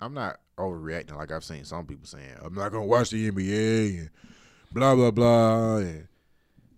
[0.00, 2.36] I'm not overreacting like I've seen some people saying.
[2.42, 4.10] I'm not gonna watch the NBA and
[4.72, 5.76] blah blah blah.
[5.78, 6.08] And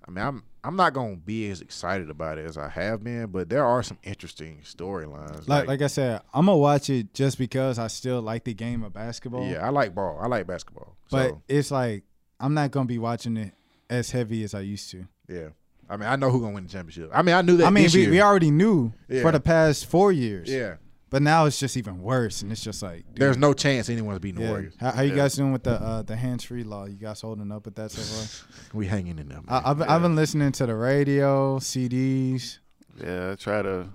[0.07, 3.27] I mean, I'm I'm not gonna be as excited about it as I have been,
[3.27, 5.47] but there are some interesting storylines.
[5.47, 8.83] like, like I said, I'm gonna watch it just because I still like the game
[8.83, 9.47] of basketball.
[9.47, 10.19] yeah, I like ball.
[10.21, 10.97] I like basketball.
[11.11, 12.05] But so, it's like
[12.41, 13.53] I'm not gonna be watching it
[13.91, 15.07] as heavy as I used to.
[15.29, 15.49] yeah,
[15.91, 17.11] I mean, I know who's gonna win the championship.
[17.13, 17.67] I mean, I knew that.
[17.67, 19.21] I mean, we, we already knew Yeah.
[19.23, 20.51] for the past four years.
[20.51, 20.77] yeah.
[21.15, 24.19] But now it's just even worse, and it's just like dude, There's no chance anyone's
[24.19, 24.49] beating the.
[24.49, 24.75] Warriors.
[24.81, 25.17] How, how you Yeah.
[25.23, 26.87] guys doing with the uh, the hands free law?
[26.87, 28.49] You guys holding up with that so far?
[28.75, 29.39] We hanging in there.
[29.39, 29.45] Man.
[29.49, 32.59] I, I've, been, I've been listening to the radio, CDs.
[33.01, 33.91] Yeah, I try to.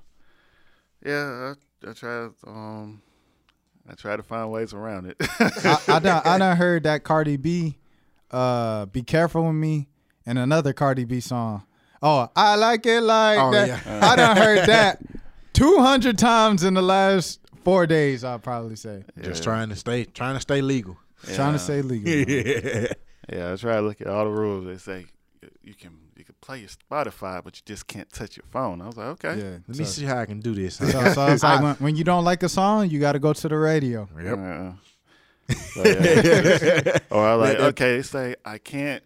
[1.05, 2.31] Yeah, I, I try to.
[2.47, 3.01] Um,
[3.89, 5.17] I try to find ways around it.
[5.19, 7.79] I, I done I done heard that Cardi B,
[8.31, 9.89] uh, "Be Careful with Me,"
[10.25, 11.63] and another Cardi B song.
[12.01, 13.67] Oh, I like it like Oh, that.
[13.67, 14.09] yeah.
[14.09, 14.99] I done heard that
[15.59, 18.23] two hundred times in the last four days.
[18.23, 19.03] I'll probably say.
[19.21, 20.97] Just trying to stay, trying to stay legal.
[21.33, 22.09] Trying to stay legal.
[22.33, 22.93] yeah.
[23.31, 24.65] Yeah, I try to look at all the rules.
[24.65, 25.05] They say
[25.61, 28.81] you can you can play your Spotify, but you just can't touch your phone.
[28.81, 29.37] I was like, okay.
[29.39, 29.57] Yeah.
[29.67, 30.77] Let me so, see how I can do this.
[30.77, 33.33] So, so it's like when, when you don't like a song, you got to go
[33.33, 34.07] to the radio.
[34.19, 34.37] Yep.
[34.39, 34.71] Uh,
[35.53, 36.97] so, yeah.
[37.09, 39.03] or I like, That- that- okay, they say I can't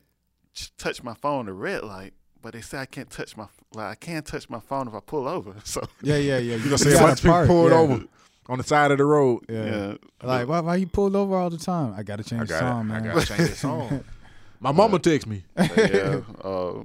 [0.77, 3.95] touch my phone to red light, but they say I can't touch my like I
[3.95, 5.55] can't touch my phone if I pull over.
[5.63, 6.55] So Yeah, yeah, yeah.
[6.55, 8.03] You gonna see a bunch of people pulled over
[8.47, 9.45] on the side of the road.
[9.49, 9.65] Yeah.
[9.65, 11.93] yeah, Like, why, why you pulled over all the time?
[11.97, 14.03] I got to change I the got song, I gotta change the song.
[14.59, 15.43] My mama text me.
[15.57, 16.21] Yeah.
[16.43, 16.83] Uh,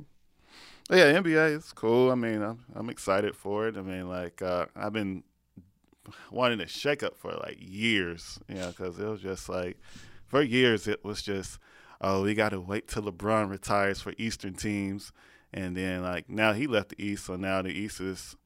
[0.91, 2.11] yeah, NBA is cool.
[2.11, 3.77] I mean, I'm I'm excited for it.
[3.77, 5.23] I mean, like uh, I've been
[6.31, 9.77] wanting a shake up for like years, you know, because it was just like
[10.27, 11.59] for years it was just
[12.01, 15.13] oh we got to wait till LeBron retires for Eastern teams,
[15.53, 18.37] and then like now he left the East, so now the East is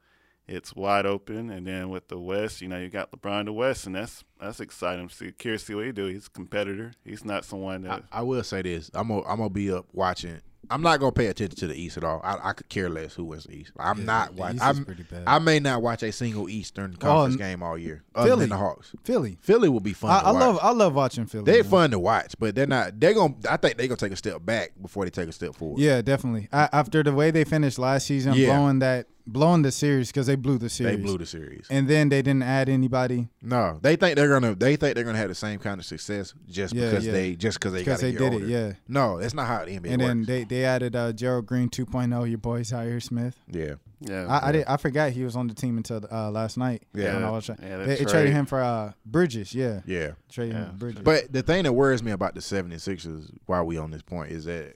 [0.48, 3.86] it's wide open, and then with the West, you know, you got LeBron the West,
[3.86, 5.08] and that's that's exciting.
[5.08, 6.06] See, curious to see what he do.
[6.06, 6.92] He's a competitor.
[7.04, 10.40] He's not someone I, that I will say this: I'm I'm gonna be up watching.
[10.70, 12.20] I'm not gonna pay attention to the East at all.
[12.24, 13.72] I, I could care less who wins the East.
[13.78, 14.56] I'm Yeah, not watching.
[14.56, 15.24] East is I'm, pretty bad.
[15.26, 18.40] I may not watch a single Eastern oh, Conference n- game all year, other Philly.
[18.40, 18.94] than the Hawks.
[19.04, 19.38] Philly.
[19.42, 20.10] Philly will be fun.
[20.12, 20.40] I, to I watch.
[20.40, 21.44] love I love watching Philly.
[21.44, 21.70] They're man.
[21.70, 22.98] fun to watch, but they're not.
[22.98, 23.34] They're gonna.
[23.50, 25.80] I think they're gonna take a step back before they take a step forward.
[25.80, 26.48] Yeah, definitely.
[26.52, 28.56] I, after the way they finished last season, Yeah.
[28.56, 30.96] blowing that, blowing the series because they blew the series.
[30.96, 31.66] they blew the series.
[31.70, 34.54] and then they didn't add anybody No, they think they're gonna.
[34.54, 37.12] They think they're gonna have the same kind of success just Yeah, because yeah.
[37.12, 38.44] they just because they got because they did older.
[38.44, 38.48] it.
[38.48, 40.08] Yeah, No, that's not how the NBA and works.
[40.08, 42.28] then they they added uh, Gerald Green 2.0.
[42.28, 43.36] Your boy Zhaire Smith.
[43.48, 44.26] yeah, yeah.
[44.26, 46.82] I I, did, I forgot he was on the team until uh, last night.
[46.94, 47.14] Yeah.
[47.14, 49.54] when I was, Yeah, they, they they traded him for uh, Bridges.
[49.54, 50.12] Yeah, yeah.
[50.30, 50.64] traded Yeah.
[50.66, 51.02] for Bridges.
[51.02, 54.44] But the thing that worries me about the 76ers while we on this point is
[54.46, 54.74] that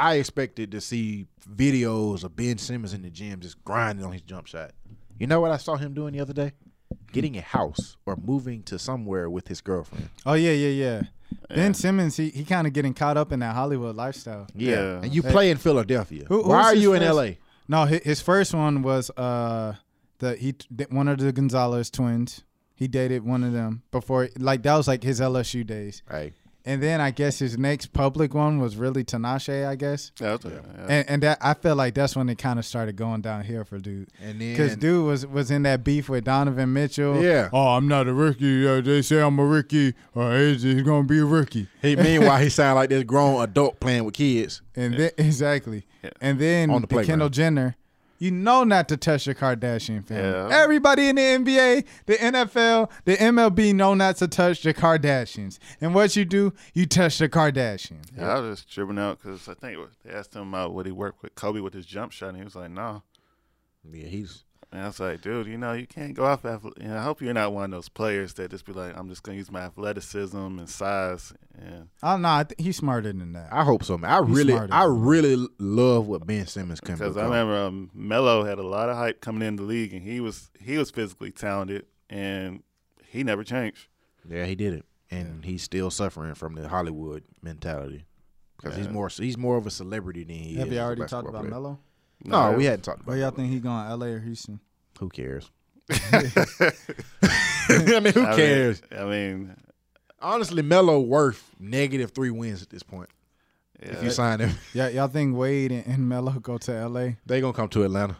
[0.00, 4.22] I expected to see videos of Ben Simmons in the gym just grinding on his
[4.22, 4.72] jump shot.
[5.18, 6.52] You know what I saw him doing the other day?
[7.12, 10.08] Getting a house or moving to somewhere with his girlfriend.
[10.26, 11.02] oh yeah, yeah, yeah.
[11.48, 11.72] Ben Yeah.
[11.72, 14.46] Simmons, he, he kind of getting caught up in that Hollywood lifestyle.
[14.54, 15.00] Yeah.
[15.02, 15.30] And you Hey.
[15.30, 16.24] play in Philadelphia.
[16.28, 17.28] Who- Why who's are his you in first- LA?
[17.68, 19.74] No, his, his first one was uh
[20.18, 20.54] the he
[20.90, 22.42] one of the Gonzalez twins.
[22.74, 26.02] He dated one of them before, like that was like his LSU days.
[26.10, 26.32] Hey,
[26.64, 30.12] And then I guess his next public one was really Tinashe, I guess.
[30.20, 30.86] Yeah, that's- yeah.
[30.88, 33.78] And and that I feel like that's when it kind of started going downhill for
[33.78, 34.08] dude.
[34.22, 37.22] and Because dude was was in that beef with Donovan Mitchell.
[37.22, 37.48] Yeah.
[37.52, 38.68] Oh, I'm not a rookie.
[38.68, 39.94] Uh, they say I'm a rookie.
[40.14, 41.66] Uh, he's, he's gonna be a rookie.
[41.80, 44.60] he meanwhile he sound like this grown adult playing with kids.
[44.76, 45.86] And then exactly.
[46.02, 46.10] Yeah.
[46.20, 47.04] And then On the the.
[47.04, 47.76] Kendall Jenner,
[48.20, 50.30] you know not to touch your Kardashian family.
[50.30, 50.48] Yeah.
[50.62, 55.58] Everybody in the NBA, the NFL, the MLB know not to touch the Kardashians.
[55.80, 58.10] And what you do, you touch the Kardashians.
[58.16, 60.92] Yeah, I was just tripping out because I think they asked him about would he
[60.92, 63.02] work with Kobe with his jump shot, and he was like, "No."
[63.90, 66.42] Yeah, he's And I was like, "Dude, you know, you can't go off.
[66.42, 68.96] Athle- you know, I hope you're not one of those players that just be like,
[68.96, 72.28] I'm just gonna use my athleticism and size." And I don't know.
[72.28, 73.52] I think he's smarter than that.
[73.52, 74.10] I hope so, man.
[74.10, 74.54] I He's really.
[74.54, 77.04] I really love what Ben Simmons can do.
[77.04, 80.02] because I remember um, Melo had a lot of hype coming in the league, and
[80.02, 82.62] he was he was physically talented, and
[83.04, 83.88] he never changed.
[84.28, 88.06] Yeah, he did it, and he's still suffering from the Hollywood mentality
[88.56, 90.58] because he's more he's more of a celebrity than he Have is.
[90.58, 91.50] Have you already talked about player.
[91.50, 91.78] Melo?
[92.24, 93.08] No, it we hadn't talked about.
[93.12, 93.88] Where y'all think he going?
[93.88, 94.60] LA or Houston?
[94.98, 95.50] Who cares?
[95.90, 96.22] I
[97.68, 98.82] mean, who I mean- cares?
[98.96, 99.56] I mean,
[100.22, 103.08] Honestly, Melo worth negative three wins at this point.
[103.82, 107.12] yeah, If you sign him, Yeah, y'all think Wade and, and Melo go to LA?
[107.24, 108.16] they gonna come to Atlanta.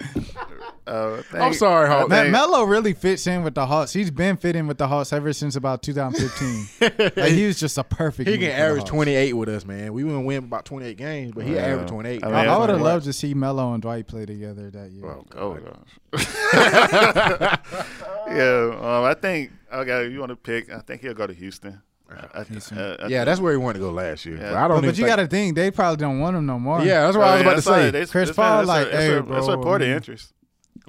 [0.87, 2.09] A, Uh, I I'm sorry, I Hawk.
[2.09, 3.93] Man, Melo really fits in with the Hawks.
[3.93, 7.13] He's been fitting with the Hawks ever since about 2015.
[7.17, 8.29] like he was just a perfect.
[8.29, 9.93] He move can average 28 with us, man.
[9.93, 11.63] We wouldn't win about 28 games, but he Yeah.
[11.63, 12.23] averaged 28.
[12.23, 14.27] I I, mean, I that's would have what- loved to see Melo and Dwight play
[14.27, 15.07] together that year.
[15.07, 15.83] Oh, Oh God.
[16.13, 16.27] gosh.
[18.29, 20.09] yeah, um, I think okay.
[20.09, 20.71] You want to pick?
[20.71, 21.83] I think he'll go to Houston.
[22.09, 24.37] I, I, uh, I Yeah, that's where he wanted to go last year.
[24.37, 24.51] Yeah.
[24.51, 26.37] But I don't but, but even you got think- to think they probably don't want
[26.37, 26.81] him no more.
[26.83, 27.91] Yeah, that's what I was about to say.
[27.91, 29.97] They, Chris Paul, like, that's hey, a, that's a bro, report of mm.
[29.97, 30.33] interest.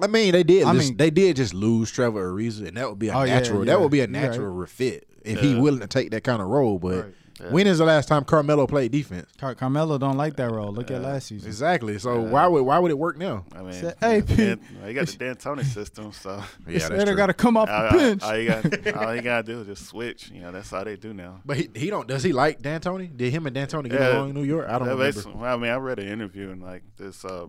[0.00, 0.64] I mean, they did.
[0.64, 3.24] I lose- mean- they did just lose Trevor Ariza, and that would be a Oh,
[3.24, 3.64] natural.
[3.64, 3.72] yeah.
[3.74, 4.28] That would be a You're right.
[4.28, 6.78] natural refit if he willing to take that kind of role.
[6.78, 7.14] But Right.
[7.40, 7.50] Yeah.
[7.50, 9.30] when is the last time Carmelo played defense?
[9.38, 10.72] Car- Carmelo don't like that role.
[10.72, 11.46] Look at last season.
[11.48, 11.96] Exactly.
[12.00, 13.44] So why would why would it work now?
[13.54, 17.26] I mean, Said, "Hey, Pete." Dan, he got the D'Antoni system, so yeah, they got
[17.26, 18.22] to come off all, the bench.
[18.24, 20.30] all, you got, all you got to do is just switch.
[20.34, 21.40] You know, that's how they do now.
[21.46, 22.08] But he, he don't.
[22.08, 23.16] Does he like D'Antoni?
[23.16, 24.16] Did him and D'Antoni get Yeah.
[24.16, 24.68] along in New York?
[24.68, 25.22] I don't Yeah, remember.
[25.38, 27.24] well, I mean, I read an interview and like this.
[27.24, 27.46] Uh,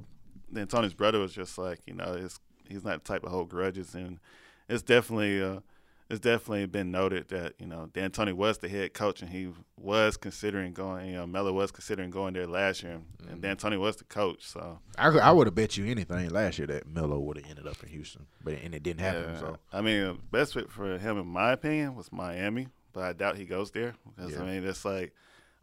[0.53, 3.93] D'Antoni's brother was just like, you know, it's, he's not the type of hold grudges,
[3.95, 4.19] and
[4.67, 5.59] it's definitely, uh,
[6.09, 10.17] it's definitely been noted that you know D'Antoni was the head coach and he was
[10.17, 11.07] considering going.
[11.09, 13.31] You know, Melo was considering going there last year, Mm-hmm.
[13.31, 14.43] and D'Antoni was the coach.
[14.47, 17.67] So I, I would have bet you anything last year that Melo would have ended
[17.67, 19.33] up in Houston, but and it didn't happen.
[19.33, 23.03] yeah, So I mean, the best fit for him, in my opinion, was Miami, but
[23.03, 24.41] I doubt he goes there because Yeah.
[24.41, 25.13] I mean, it's like.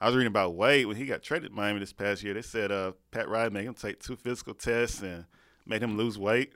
[0.00, 2.34] I was reading about Wade when he got traded to Miami this past year.
[2.34, 5.24] They said uh, Pat Riley made him take two physical tests and
[5.64, 6.52] made him lose weight.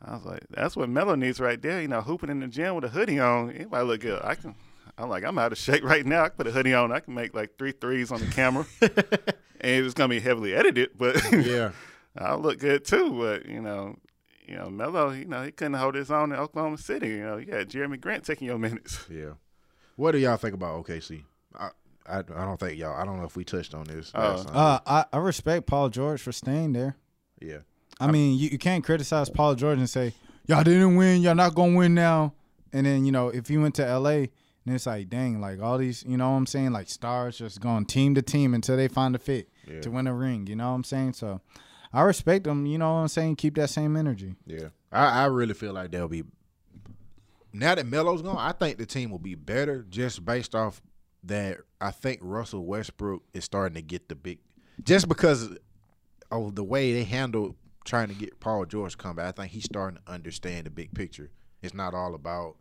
[0.00, 1.82] I was like, that's what Melo needs right there.
[1.82, 4.20] You know, hooping in the gym with a hoodie on, might look good.
[4.22, 4.54] I can.
[4.96, 6.24] I'm like, I'm out of shape right now.
[6.24, 6.92] I can put a hoodie on.
[6.92, 10.90] I can make like three threes on the camera, and it's gonna be heavily edited,
[10.96, 11.72] but yeah,
[12.16, 13.12] I'll look good too.
[13.18, 13.96] But you know,
[14.46, 17.08] you know, Melo, you know, he couldn't hold his own in Oklahoma City.
[17.08, 19.04] You know, you had Jerami Grant taking your minutes.
[19.10, 19.32] yeah.
[19.96, 21.24] What do y'all think about OKC?
[21.58, 21.70] I,
[22.08, 22.94] I I don't think y'all.
[23.00, 24.12] I don't know if we touched on this.
[24.14, 24.58] last Oh.
[24.58, 26.96] Uh, I, I respect Paul George for staying there.
[27.40, 27.58] yeah.
[28.00, 30.14] I mean, you, you can't criticize Paul George and say,
[30.46, 32.32] y'all didn't win, y'all not going to win now.
[32.72, 34.28] And then, you know, if you went to LA, and
[34.66, 36.70] it's like, dang, like all these, you know what I'm saying?
[36.70, 39.80] Like stars just going team to team until they find a fit Yeah.
[39.80, 40.46] to win a ring.
[40.46, 41.14] You know what I'm saying?
[41.14, 41.40] So
[41.92, 42.66] I respect them.
[42.66, 43.34] You know what I'm saying?
[43.36, 44.36] Keep that same energy.
[44.46, 46.22] Yeah, I, I really feel like they'll be.
[47.52, 50.82] Now that Melo's gone, I think the team will be better just based off
[51.28, 51.58] that.
[51.80, 54.40] I think Russell Westbrook is starting to get the big,
[54.82, 55.56] just because
[56.30, 59.38] of the way they handle trying to get Paul George come back.
[59.38, 61.30] I think he's starting to understand the big picture.
[61.62, 62.56] It's not all about.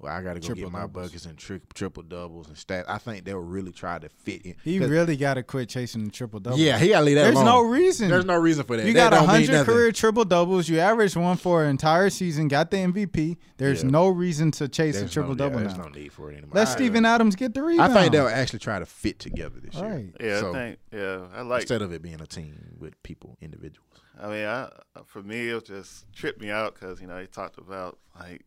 [0.00, 1.06] Well, I got to go get my Triple-doubles.
[1.08, 2.84] buckets and tri- triple doubles and stats.
[2.86, 4.54] I think they'll really try to fit in.
[4.62, 6.56] He 'Cause- really got to quit chasing the triple double.
[6.56, 7.46] yeah, he got to leave that There's alone.
[7.46, 8.08] no reason.
[8.08, 8.86] There's no reason for that.
[8.86, 10.68] You That got don't 100 career triple doubles.
[10.68, 13.38] You averaged one for an entire season, got the MVP.
[13.56, 13.90] There's Yeah.
[13.90, 15.82] no reason to chase a There's triple no, yeah, double There's now.
[15.84, 16.52] no need for it anymore.
[16.54, 17.92] Let I- Steven uh, Adams get the rebound.
[17.92, 19.84] I think they'll actually try to fit together this year.
[19.84, 20.14] Right.
[20.20, 20.78] Yeah, So, I think.
[20.92, 21.62] Yeah, I like.
[21.62, 23.88] instead of it being a team with people, individuals.
[24.16, 24.70] I mean, I,
[25.06, 28.44] for me, it just tripped me out because you know he talked about like,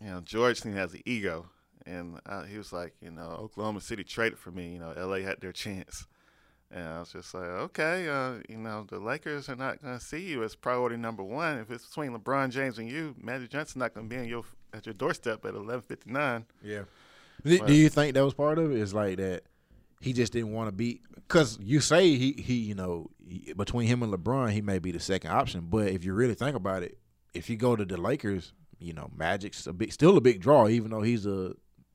[0.00, 1.46] you know, George Clooney has an ego,
[1.86, 4.72] and uh, he was like, you know, Oklahoma City traded for me.
[4.72, 5.22] You know, L.A.
[5.22, 6.06] had their chance,
[6.70, 10.04] and I was just like, okay, uh, you know, the Lakers are not going to
[10.04, 11.58] see you as priority number one.
[11.58, 14.44] If it's between LeBron James and you, Magic Johnson's not going to be in your
[14.72, 16.46] at your doorstep at eleven fifty nine.
[16.62, 16.82] Yeah.
[17.44, 18.78] Do, do you think that was part of it?
[18.78, 19.42] Is like that
[20.00, 23.10] he just didn't want to be because you say he he you know
[23.56, 26.56] between him and LeBron he may be the second option, but if you really think
[26.56, 26.98] about it,
[27.32, 30.68] if you go to the Lakers, you know Magic's a big still a big draw,
[30.68, 31.54] even though he's a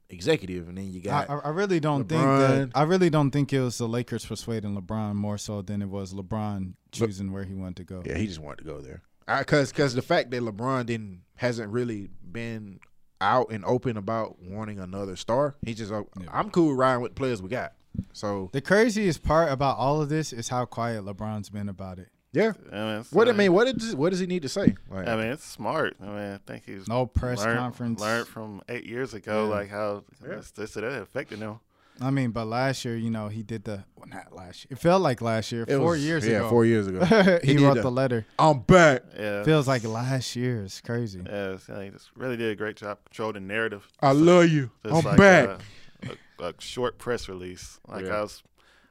[0.10, 2.72] executive, and then you got I I really don't think that.
[2.76, 6.14] I really don't think it was the Lakers persuading LeBron more so than it was
[6.14, 8.04] LeBron choosing where he wanted to go.
[8.06, 9.04] Yeah, he just wanted to go there.
[9.28, 12.80] Because because the fact that LeBron didn't hasn't really been
[13.22, 15.56] out and open about wanting another star.
[15.66, 17.74] He just uh, I'm cool riding with the players we got.
[18.14, 22.10] So The craziest part about all of this is how quiet LeBron's been about it.
[22.32, 24.76] Yeah, I mean, it's what I mean, what does what does he need to say?
[24.90, 25.96] Like, I mean, it's smart.
[26.02, 28.00] I mean, I think he's No press learned, conference.
[28.02, 29.50] Learned from eight years ago, Yeah.
[29.56, 30.36] like how Yeah.
[30.36, 31.60] this, this that affected him.
[32.02, 34.70] I mean, but last year, you know, he did the well, not last year.
[34.72, 36.50] It felt like last year, it four was- years yeah, ago.
[36.50, 37.04] four years ago.
[37.44, 38.26] he, did wrote the- the letter.
[38.38, 39.04] I'm back.
[39.20, 40.64] Yeah, Feels like last year.
[40.64, 41.20] It's crazy.
[41.26, 43.86] Yeah, so he just really did a great job controlling the narrative.
[44.02, 44.72] I love you.
[44.86, 45.50] I'm like, back.
[45.50, 47.82] uh, a, a short press release.
[47.86, 48.16] Like Yeah.
[48.20, 48.44] I was,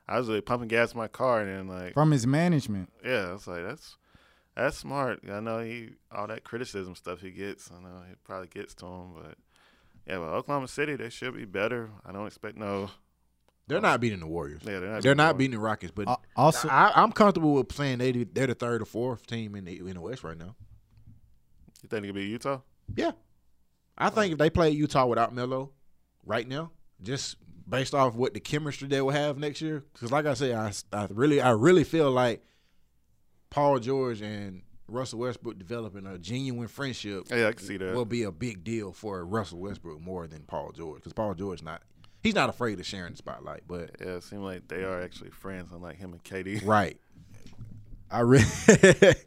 [0.09, 2.91] I was like pumping gas in my car, and then like, From his management.
[3.05, 3.97] yeah, I was like, that's
[4.57, 5.21] that's smart.
[5.31, 7.71] I know he all that criticism stuff he gets.
[7.71, 9.35] I know it probably gets to him, but
[10.07, 11.91] yeah, well, Oklahoma City they should be better.
[12.05, 12.91] I don't expect no.
[13.67, 14.63] They're not beating the Warriors.
[14.65, 15.03] Yeah, they're not.
[15.03, 18.13] They're not beating beating the Rockets, but Uh, also, I, I'm comfortable with saying they
[18.13, 20.57] they're the third or fourth team in the in the West right now.
[21.83, 22.61] You think it could be Utah?
[22.97, 23.13] Yeah,
[23.99, 25.71] I think if they play Utah without Melo
[26.25, 26.71] right now,
[27.03, 27.37] just
[27.69, 30.73] based off what the chemistry they will have next year, because like I said, I,
[30.93, 32.43] I really I really feel like
[33.51, 37.95] Paul George and Russell Westbrook developing a genuine friendship Yeah, I can see that.
[37.95, 41.63] will be a big deal for Russell Westbrook more than Paul George because Paul George
[41.63, 41.83] not
[42.23, 45.31] he's not afraid of sharing the spotlight, but yeah, it seems like they are actually
[45.31, 46.63] friends, unlike him and KD.
[46.67, 46.99] right.
[48.11, 48.47] I really,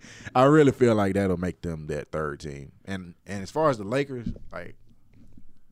[0.36, 2.72] I really feel like that'll make them that third team.
[2.86, 4.76] And and as far as the Lakers, like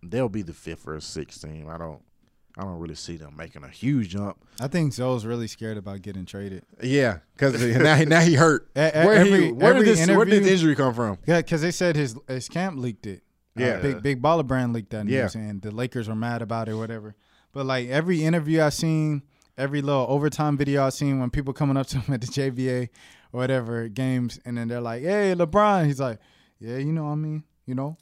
[0.04, 1.68] they'll be the fifth or sixth team.
[1.70, 2.02] I don't,
[2.58, 4.38] I don't really see them making a huge jump.
[4.60, 6.64] I think Zoe's really scared about getting traded.
[6.82, 8.70] Yeah, because now, he- now he hurt.
[8.74, 10.08] Where, every- he, where did this?
[10.08, 11.18] Where did injury come from?
[11.26, 13.24] Yeah, because they said his his camp leaked it.
[13.58, 13.78] Uh, Yeah.
[13.80, 15.24] big big baller brand leaked that Yeah.
[15.24, 17.16] news, and the Lakers were mad about it, or whatever.
[17.54, 19.24] But like every interview I've seen,
[19.58, 22.90] every little overtime video I've seen, when people coming up to him at the JBA
[23.32, 26.20] or whatever games, and then they're like, "Hey, LeBron," he's like,
[26.60, 27.98] "Yeah, you know, what I mean, you know,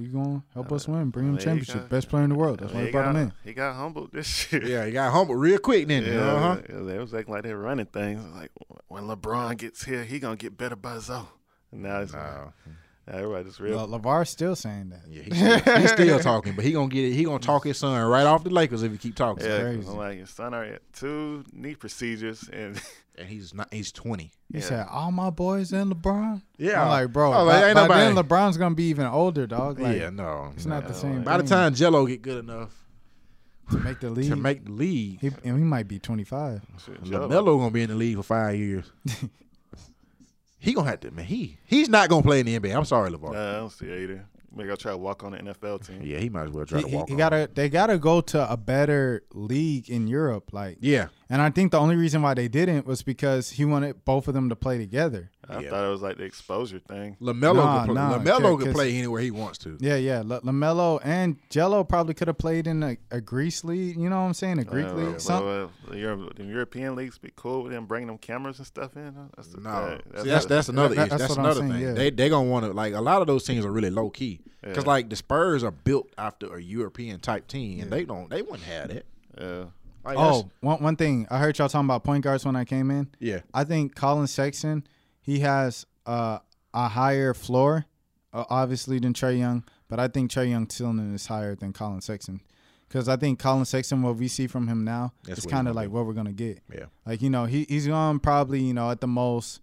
[0.00, 1.86] you gonna help us win, bring him there championship, go.
[1.96, 2.58] best player in the world.
[2.60, 4.64] That's why he, they brought got, him in." he got humbled this year.
[4.66, 6.04] Yeah, he got humbled real quick then.
[6.04, 6.60] Yeah, uh-huh.
[6.68, 8.22] yeah, they was acting like they're running things.
[8.34, 8.50] Like
[8.88, 11.22] when LeBron gets here, he gonna get better by Zoe.
[11.72, 12.52] And now it's No.
[13.08, 13.78] everybody just real.
[13.86, 15.02] Le- LeVar's still saying that.
[15.08, 17.12] Yeah, he's still, he's still talking, but he gonna get it.
[17.14, 19.44] He gonna talk his son right off the Lakers if he keep talking.
[19.44, 19.88] yeah, 'cause crazy.
[19.88, 22.80] I'm like your son already had two knee procedures, and
[23.20, 23.72] and he's not.
[23.72, 24.32] He's twenty.
[24.52, 24.64] He Yeah.
[24.64, 26.82] said, "All my boys and LeBron." Yeah.
[26.82, 29.78] I'm like, bro, Oh, like, by, ain't by then LeBron's gonna be even older, dog.
[29.78, 30.96] Like, yeah, no, it's not the no.
[30.98, 31.22] same.
[31.22, 32.74] By the time Gelo get good enough
[33.70, 36.62] to make the league, to make the league, he, and he might be 25.
[36.84, 38.90] shit, Joe- Lamelo gonna be in the league for five years.
[40.58, 41.24] he gonna have to man.
[41.24, 42.74] He he's not gonna play in the NBA.
[42.76, 43.32] I'm sorry, LeBron.
[43.32, 44.26] Nah, I don't see either.
[44.54, 46.00] Maybe I'll try to walk on the NFL team.
[46.02, 47.06] yeah, he might as well try He, to walk.
[47.08, 47.18] he on.
[47.18, 50.52] gotta, they gotta go to a better league in Europe.
[50.52, 54.04] Like, Yeah, and I think the only reason why they didn't was because he wanted
[54.04, 55.30] both of them to play together.
[55.48, 55.70] I Yeah.
[55.70, 57.16] thought it was like the exposure thing.
[57.20, 57.94] Lamelo Nah, can play.
[57.94, 59.76] nah, Lamelo cause- can play anywhere he wants to.
[59.80, 60.18] Yeah, yeah.
[60.18, 63.96] L- Lamelo and Gelo probably could have played in a, a Greece league.
[63.96, 64.60] You know what I'm saying?
[64.60, 65.08] A Greek Uh, league.
[65.08, 68.58] well, Some, well, the, Euro- the European leagues be cool with them bringing them cameras
[68.58, 69.12] and stuff in.
[69.36, 71.10] That's the, No, that- See, that's that's another that- issue.
[71.10, 71.80] that's That's, another saying, thing.
[71.82, 71.92] yeah.
[71.94, 74.40] They they gonna want to like a lot of those teams are really low key
[74.62, 74.88] because Yeah.
[74.90, 78.62] like the Spurs are built after a European type team and they don't they wouldn't
[78.62, 79.04] have that.
[79.40, 79.64] yeah.
[80.04, 82.90] Like, oh, one one thing I heard y'all talking about point guards when I came
[82.90, 83.10] in.
[83.18, 84.86] yeah, I think Collin Sexton
[85.20, 86.38] he has uh,
[86.72, 87.86] a higher floor,
[88.32, 92.00] uh, obviously than Trae Young, but I think Trae Young ceiling is higher than Collin
[92.00, 92.40] Sexton.
[92.88, 95.76] Because I think Collin Sexton, what we see from him now, That's is kind of
[95.76, 95.92] like be.
[95.92, 96.60] what we're gonna get.
[96.74, 96.86] yeah.
[97.06, 99.60] Like, you know, he he's going probably, you know, at the most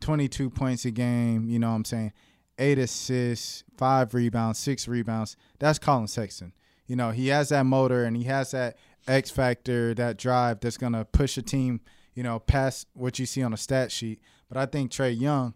[0.00, 2.12] 22 points a game, you know what I'm saying?
[2.58, 5.36] Eight assists, five rebounds, six rebounds.
[5.58, 6.54] That's Collin Sexton.
[6.86, 8.76] You know, he has that motor and he has that
[9.06, 11.80] X factor, that drive that's going to push a team,
[12.14, 14.20] you know, past what you see on a stat sheet.
[14.48, 15.54] But I think Trae Young,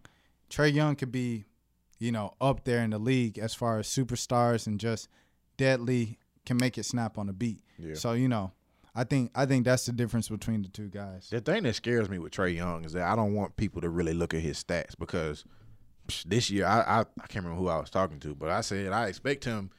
[0.50, 1.44] Trae Young could be,
[1.98, 5.08] you know, up there in the league as far as superstars and just
[5.56, 7.60] deadly can make it snap on the beat.
[7.78, 7.94] Yeah.
[7.94, 8.52] So, you know,
[8.94, 11.28] I think I think that's the difference between the two guys.
[11.30, 13.88] The thing that scares me with Trae Young is that I don't want people to
[13.88, 15.44] really look at his stats because
[16.26, 18.92] this year I, I I can't remember who I was talking to, but I said
[18.92, 19.70] I expect him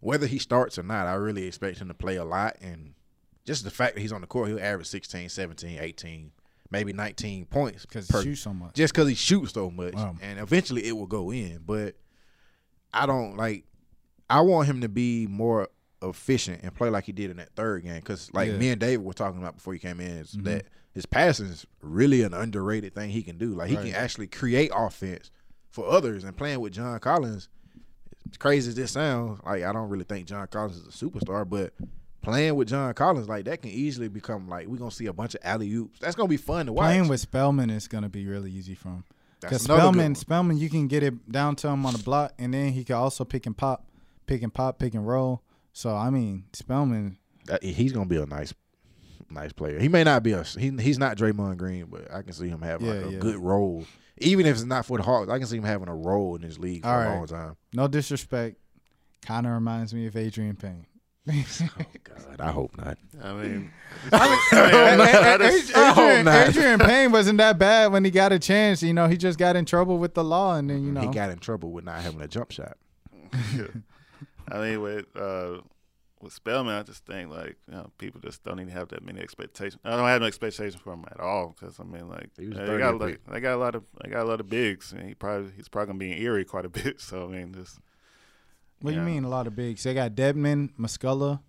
[0.00, 1.06] whether he starts or not.
[1.06, 2.94] I really expect him to play a lot and
[3.50, 6.30] just the fact that he's on the court, he'll average 16, 17, 18,
[6.70, 8.74] maybe 19 points because he shoots so much.
[8.74, 10.14] just because he shoots so much, Wow.
[10.22, 11.58] and eventually it will go in.
[11.66, 11.96] But
[12.94, 13.64] I don't like.
[14.28, 15.66] I want him to be more
[16.00, 17.96] efficient and play like he did in that third game.
[17.96, 18.56] Because like Yeah.
[18.56, 20.44] me and David were talking about before he came in, is mm-hmm.
[20.44, 23.48] that his passing is really an underrated thing he can do.
[23.54, 23.86] Like he Right.
[23.86, 25.32] can actually create offense
[25.70, 26.22] for others.
[26.22, 27.48] And playing with John Collins,
[28.30, 31.48] as crazy as this sounds, like I don't really think John Collins is a superstar,
[31.48, 31.72] but.
[32.22, 35.34] Playing with John Collins like that can easily become like we're gonna see a bunch
[35.34, 35.98] of alley oops.
[36.00, 36.84] That's gonna be fun to watch.
[36.84, 39.04] Playing with Spellman is gonna be really easy for him.
[39.40, 40.14] Because Spellman.
[40.14, 42.96] Spellman, you can get it down to him on the block, and then he can
[42.96, 43.86] also pick and pop,
[44.26, 45.42] pick and pop, pick and roll.
[45.72, 47.16] So I mean, Spellman,
[47.48, 48.52] uh, that, he's gonna be a nice,
[49.30, 49.78] nice player.
[49.78, 52.60] He may not be a he, he's not Draymond Green, but I can see him
[52.60, 53.18] having like a yeah.
[53.18, 53.86] good role.
[54.18, 56.42] Even if it's not for the Hawks, I can see him having a role in
[56.42, 57.16] this league for All a right.
[57.16, 57.56] long time.
[57.72, 58.58] no disrespect,
[59.22, 60.84] kind of reminds me of Adreian Payne.
[61.26, 62.98] God, I hope not.
[63.22, 63.70] I mean,
[64.12, 66.48] I hope not.
[66.48, 68.82] Adreian Payne wasn't that bad when he got a chance.
[68.82, 71.08] You know, he just got in trouble with the law, and then you know, He
[71.08, 72.76] got in trouble with not having a jump shot.
[74.52, 75.60] I mean, with uh,
[76.22, 79.20] with Spellman, I just think like you know, people just don't even have that many
[79.20, 79.80] expectations.
[79.84, 82.56] I don't have no expectations for him at all because I mean, like He was
[82.56, 85.06] they got like they got a lot of they got a lot of bigs, and
[85.06, 87.00] he probably he's probably gonna be in Erie quite a bit.
[87.00, 87.78] So I mean, just
[88.80, 89.02] what do yeah.
[89.02, 89.82] you mean a lot of bigs?
[89.82, 91.40] They got Dedmon, Muscala,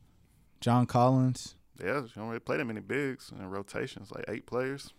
[0.59, 1.55] John Collins.
[1.79, 4.93] yeah, you don't really play that many bigs in rotations, like eight players.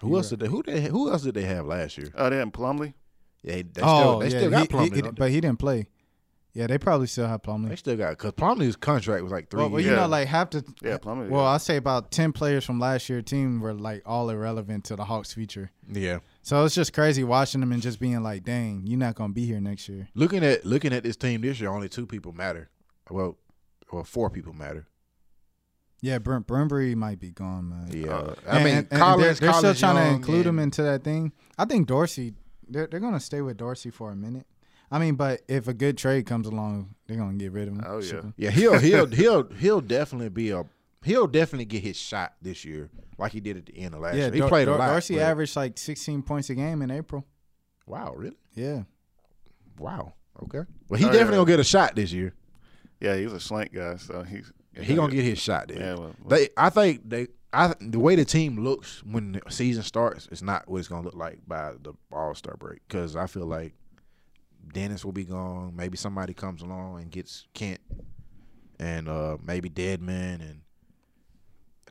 [0.00, 2.08] Who You're else did they who they who else did they have last year?
[2.16, 2.94] Oh, they had Plumlee.
[3.42, 5.58] Yeah, they, they oh, still they yeah, still got he- he- he- but he didn't
[5.58, 5.86] play.
[6.54, 7.70] Yeah, they probably still have Plumlee.
[7.70, 9.90] They still got because Plumlee's contract was like three Well, well, years.
[9.90, 10.02] you Yeah.
[10.02, 11.28] know, like half the Yeah, Plumlee.
[11.30, 11.48] Well, yeah.
[11.50, 15.04] I'll say about ten players from last year team were like all irrelevant to the
[15.04, 15.70] Hawks future.
[15.90, 19.32] Yeah, So it's just crazy watching them and just being like, "Dang, you're not gonna
[19.32, 22.32] be here next year." Looking at looking at this team this year, only two people
[22.32, 22.68] matter.
[23.10, 23.38] Well,
[23.92, 24.86] well, four people matter.
[26.00, 27.88] Yeah, Brent Brimbury might be gone, man.
[27.92, 30.58] Yeah, Uh, I And- mean, and- and Collins, they're, they're still trying to include him
[30.58, 31.32] into that thing.
[31.56, 32.34] I think Dorsey,
[32.68, 34.46] they're they're gonna stay with Dorsey for a minute.
[34.90, 37.84] I mean, but if a good trade comes along, they're gonna get rid of him.
[37.86, 38.22] Oh, yeah.
[38.36, 40.64] Yeah, he'll he'll he'll he'll definitely be a
[41.04, 44.14] he'll definitely get his shot this year, like he did at the end of last
[44.16, 44.24] yeah.
[44.26, 44.32] year.
[44.32, 44.88] He Dor- played Dor- a lot.
[44.88, 47.24] Dorsey but- averaged like 16 points a game in April.
[47.86, 48.36] Wow, really?
[48.54, 48.82] Yeah,
[49.78, 50.14] Wow.
[50.44, 50.60] Okay.
[50.88, 51.36] Well, he Oh, definitely yeah.
[51.40, 52.34] gonna get a shot this year.
[53.00, 55.78] Yeah, he's a slant guy, so he's He gonna get his shot there.
[55.78, 59.82] Yeah, well, They, I think they, I the way the team looks when the season
[59.82, 62.80] starts is not what it's gonna look like by the All Star break.
[62.88, 63.74] Because I feel like
[64.72, 65.74] Dennis will be gone.
[65.76, 67.80] Maybe somebody comes along and gets Kent,
[68.78, 70.61] and uh maybe Dedmon and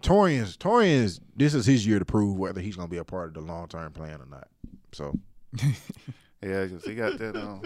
[0.01, 0.57] Taurean's.
[0.57, 1.19] Taurean's.
[1.35, 3.67] This is his year to prove whether he's gonna be a part of the long
[3.67, 4.47] term plan or not.
[4.91, 5.17] So
[6.43, 7.35] yeah, 'cause he got that.
[7.35, 7.61] Um,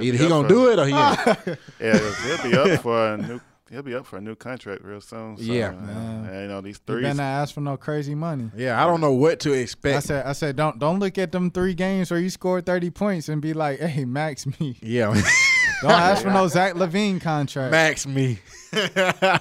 [0.00, 1.58] either he gonna do it or he ain't.
[1.80, 3.40] Yeah, 'cause he'll be up for a new.
[3.70, 5.36] He'll be up for a new contract real soon.
[5.36, 5.68] So, Yeah.
[5.68, 6.24] uh, Man.
[6.24, 7.02] and, you know these three.
[7.02, 7.16] better threes.
[7.18, 8.50] not ask for no crazy money.
[8.56, 9.92] yeah, I don't know what to expect.
[9.94, 10.06] I expect.
[10.06, 13.28] said, I said, don't don't look at them three games where you scored 30 points
[13.28, 14.78] and be like, hey, max me.
[14.80, 15.08] yeah,
[15.82, 17.70] Don't ask for no Zach LaVine contract.
[17.70, 18.38] max me.
[18.72, 18.84] Man,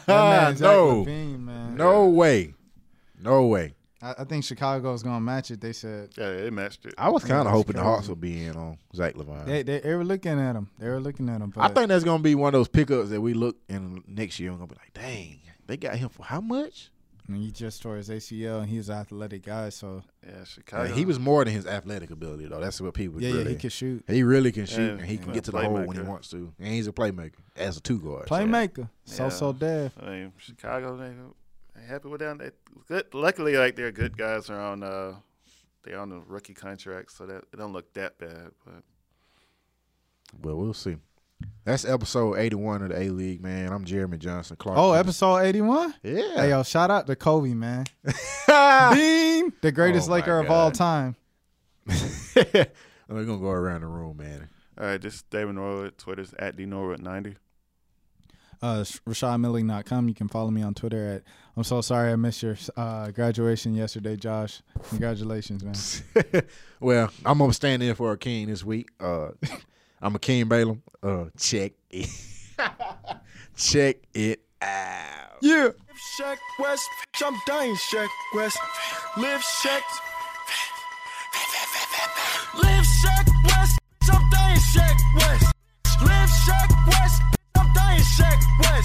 [0.08, 1.76] no, LaVine, man.
[1.76, 2.54] no way,
[3.22, 3.74] no way.
[4.02, 5.60] I, I think Chicago's gonna match it.
[5.60, 6.94] They said Yeah, they matched it.
[6.98, 9.46] I was kind of That's hoping the Hawks would be in on Zach LaVine.
[9.46, 10.70] they, they they were looking at him.
[10.80, 11.50] They were looking at him.
[11.50, 14.40] But I think that's gonna be one of those pickups that we look in next
[14.40, 16.92] year and gonna be like, dang, they got him for how much?
[17.28, 19.70] I mean, he just tore his ACL and he's an athletic guy.
[19.70, 20.90] So Yeah, Chicago.
[20.90, 22.62] Yeah, he was more than his athletic ability though.
[22.62, 23.44] That's what people yeah, really.
[23.44, 24.04] yeah, he can shoot.
[24.08, 26.30] he really can shoot Yeah, and he can get to the hole when he wants
[26.30, 26.54] to.
[26.60, 28.28] And he's a playmaker as a two guard.
[28.28, 28.90] Playmaker.
[29.04, 29.30] So Yeah.
[29.30, 29.94] so dev.
[30.02, 30.96] I mean, Chicago.
[30.96, 31.12] They,
[31.76, 32.38] they happy with them.
[32.38, 32.52] They
[32.88, 33.14] good.
[33.14, 34.84] Luckily, like their good guys are on.
[34.84, 35.16] Uh,
[35.84, 38.52] they're on the rookie contract, so that it don't look that bad.
[38.66, 38.84] But
[40.42, 40.98] well, we'll see.
[41.66, 43.72] That's episode eighty-one of the A League, man.
[43.72, 44.56] I'm Jeremy Johnson.
[44.56, 44.78] Clark.
[44.78, 45.94] Oh, episode 81?
[46.02, 46.36] Yeah.
[46.36, 47.86] Hey, yo, shout out to Kobe, man.
[48.04, 51.16] Bean, the greatest Oh, my Laker of all time.
[51.86, 52.66] We're
[53.10, 54.50] gonna go around the room, man.
[54.80, 55.98] all right, this is David Norwood.
[55.98, 57.36] Twitter's at d norwood ninety.
[58.62, 60.08] Uh, RashadMilling.com.
[60.10, 61.24] You can follow me on Twitter at.
[61.56, 64.62] I'm so sorry I missed your uh, graduation yesterday, Josh.
[64.90, 66.44] Congratulations, man.
[66.80, 68.90] well, I'm gonna stand in for a king this week.
[69.00, 69.30] Uh,
[70.02, 70.84] I'm Akeem Balaam.
[71.02, 72.10] Uh, check it.
[73.56, 75.38] check it out.
[75.42, 75.64] Yeah.
[75.64, 75.74] Live
[76.20, 76.88] Shaq West.
[77.24, 78.58] I'm dying Shaq West.
[79.18, 79.82] Live Shaq.
[82.62, 83.80] Live Shaq West.
[84.12, 85.54] I'm dying Shaq West.
[86.02, 87.22] Live Shaq West.
[87.56, 88.78] I'm dying Shaq West.